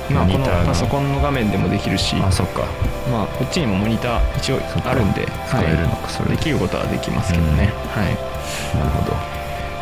[0.10, 2.16] まあこのパソコンの画面でもできるし。
[2.16, 2.64] あそっか。
[3.12, 5.28] まあこっちにもモニター一応あるんで。
[5.48, 6.36] 使えるのかそれで。
[6.38, 8.18] できることはできますけどね、はい。
[8.76, 9.16] なるほど。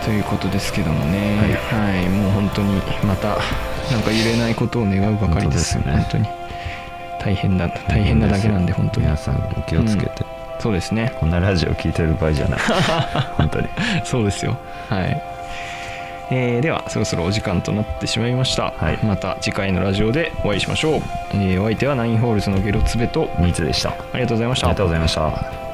[0.04, 1.38] ということですけどもね、
[1.70, 3.38] はい、もう本当にまた
[3.90, 5.76] なんか揺れないことを願うばかりです。
[5.76, 6.04] 本当ですね。
[6.04, 6.42] 本当に。
[7.24, 9.06] 大変だ大変なだけなんで本当に。
[9.06, 10.21] 皆さんお気をつけて、
[10.62, 11.12] そうですね。
[11.20, 12.60] こんなラジオ聞いてる場合じゃない。
[13.36, 13.68] 本当に。
[14.04, 14.56] そうですよ。
[14.90, 15.22] はい、
[16.30, 19.00] えーではそろそろお時間となってしまいました、はい。
[19.04, 21.02] また次回のラジオでお会いしましょう、
[21.34, 23.90] えーお相手はナインホールズのゲロツベとニーツでした。
[23.90, 24.68] あありがとうございました。
[24.68, 25.71] りがとうございました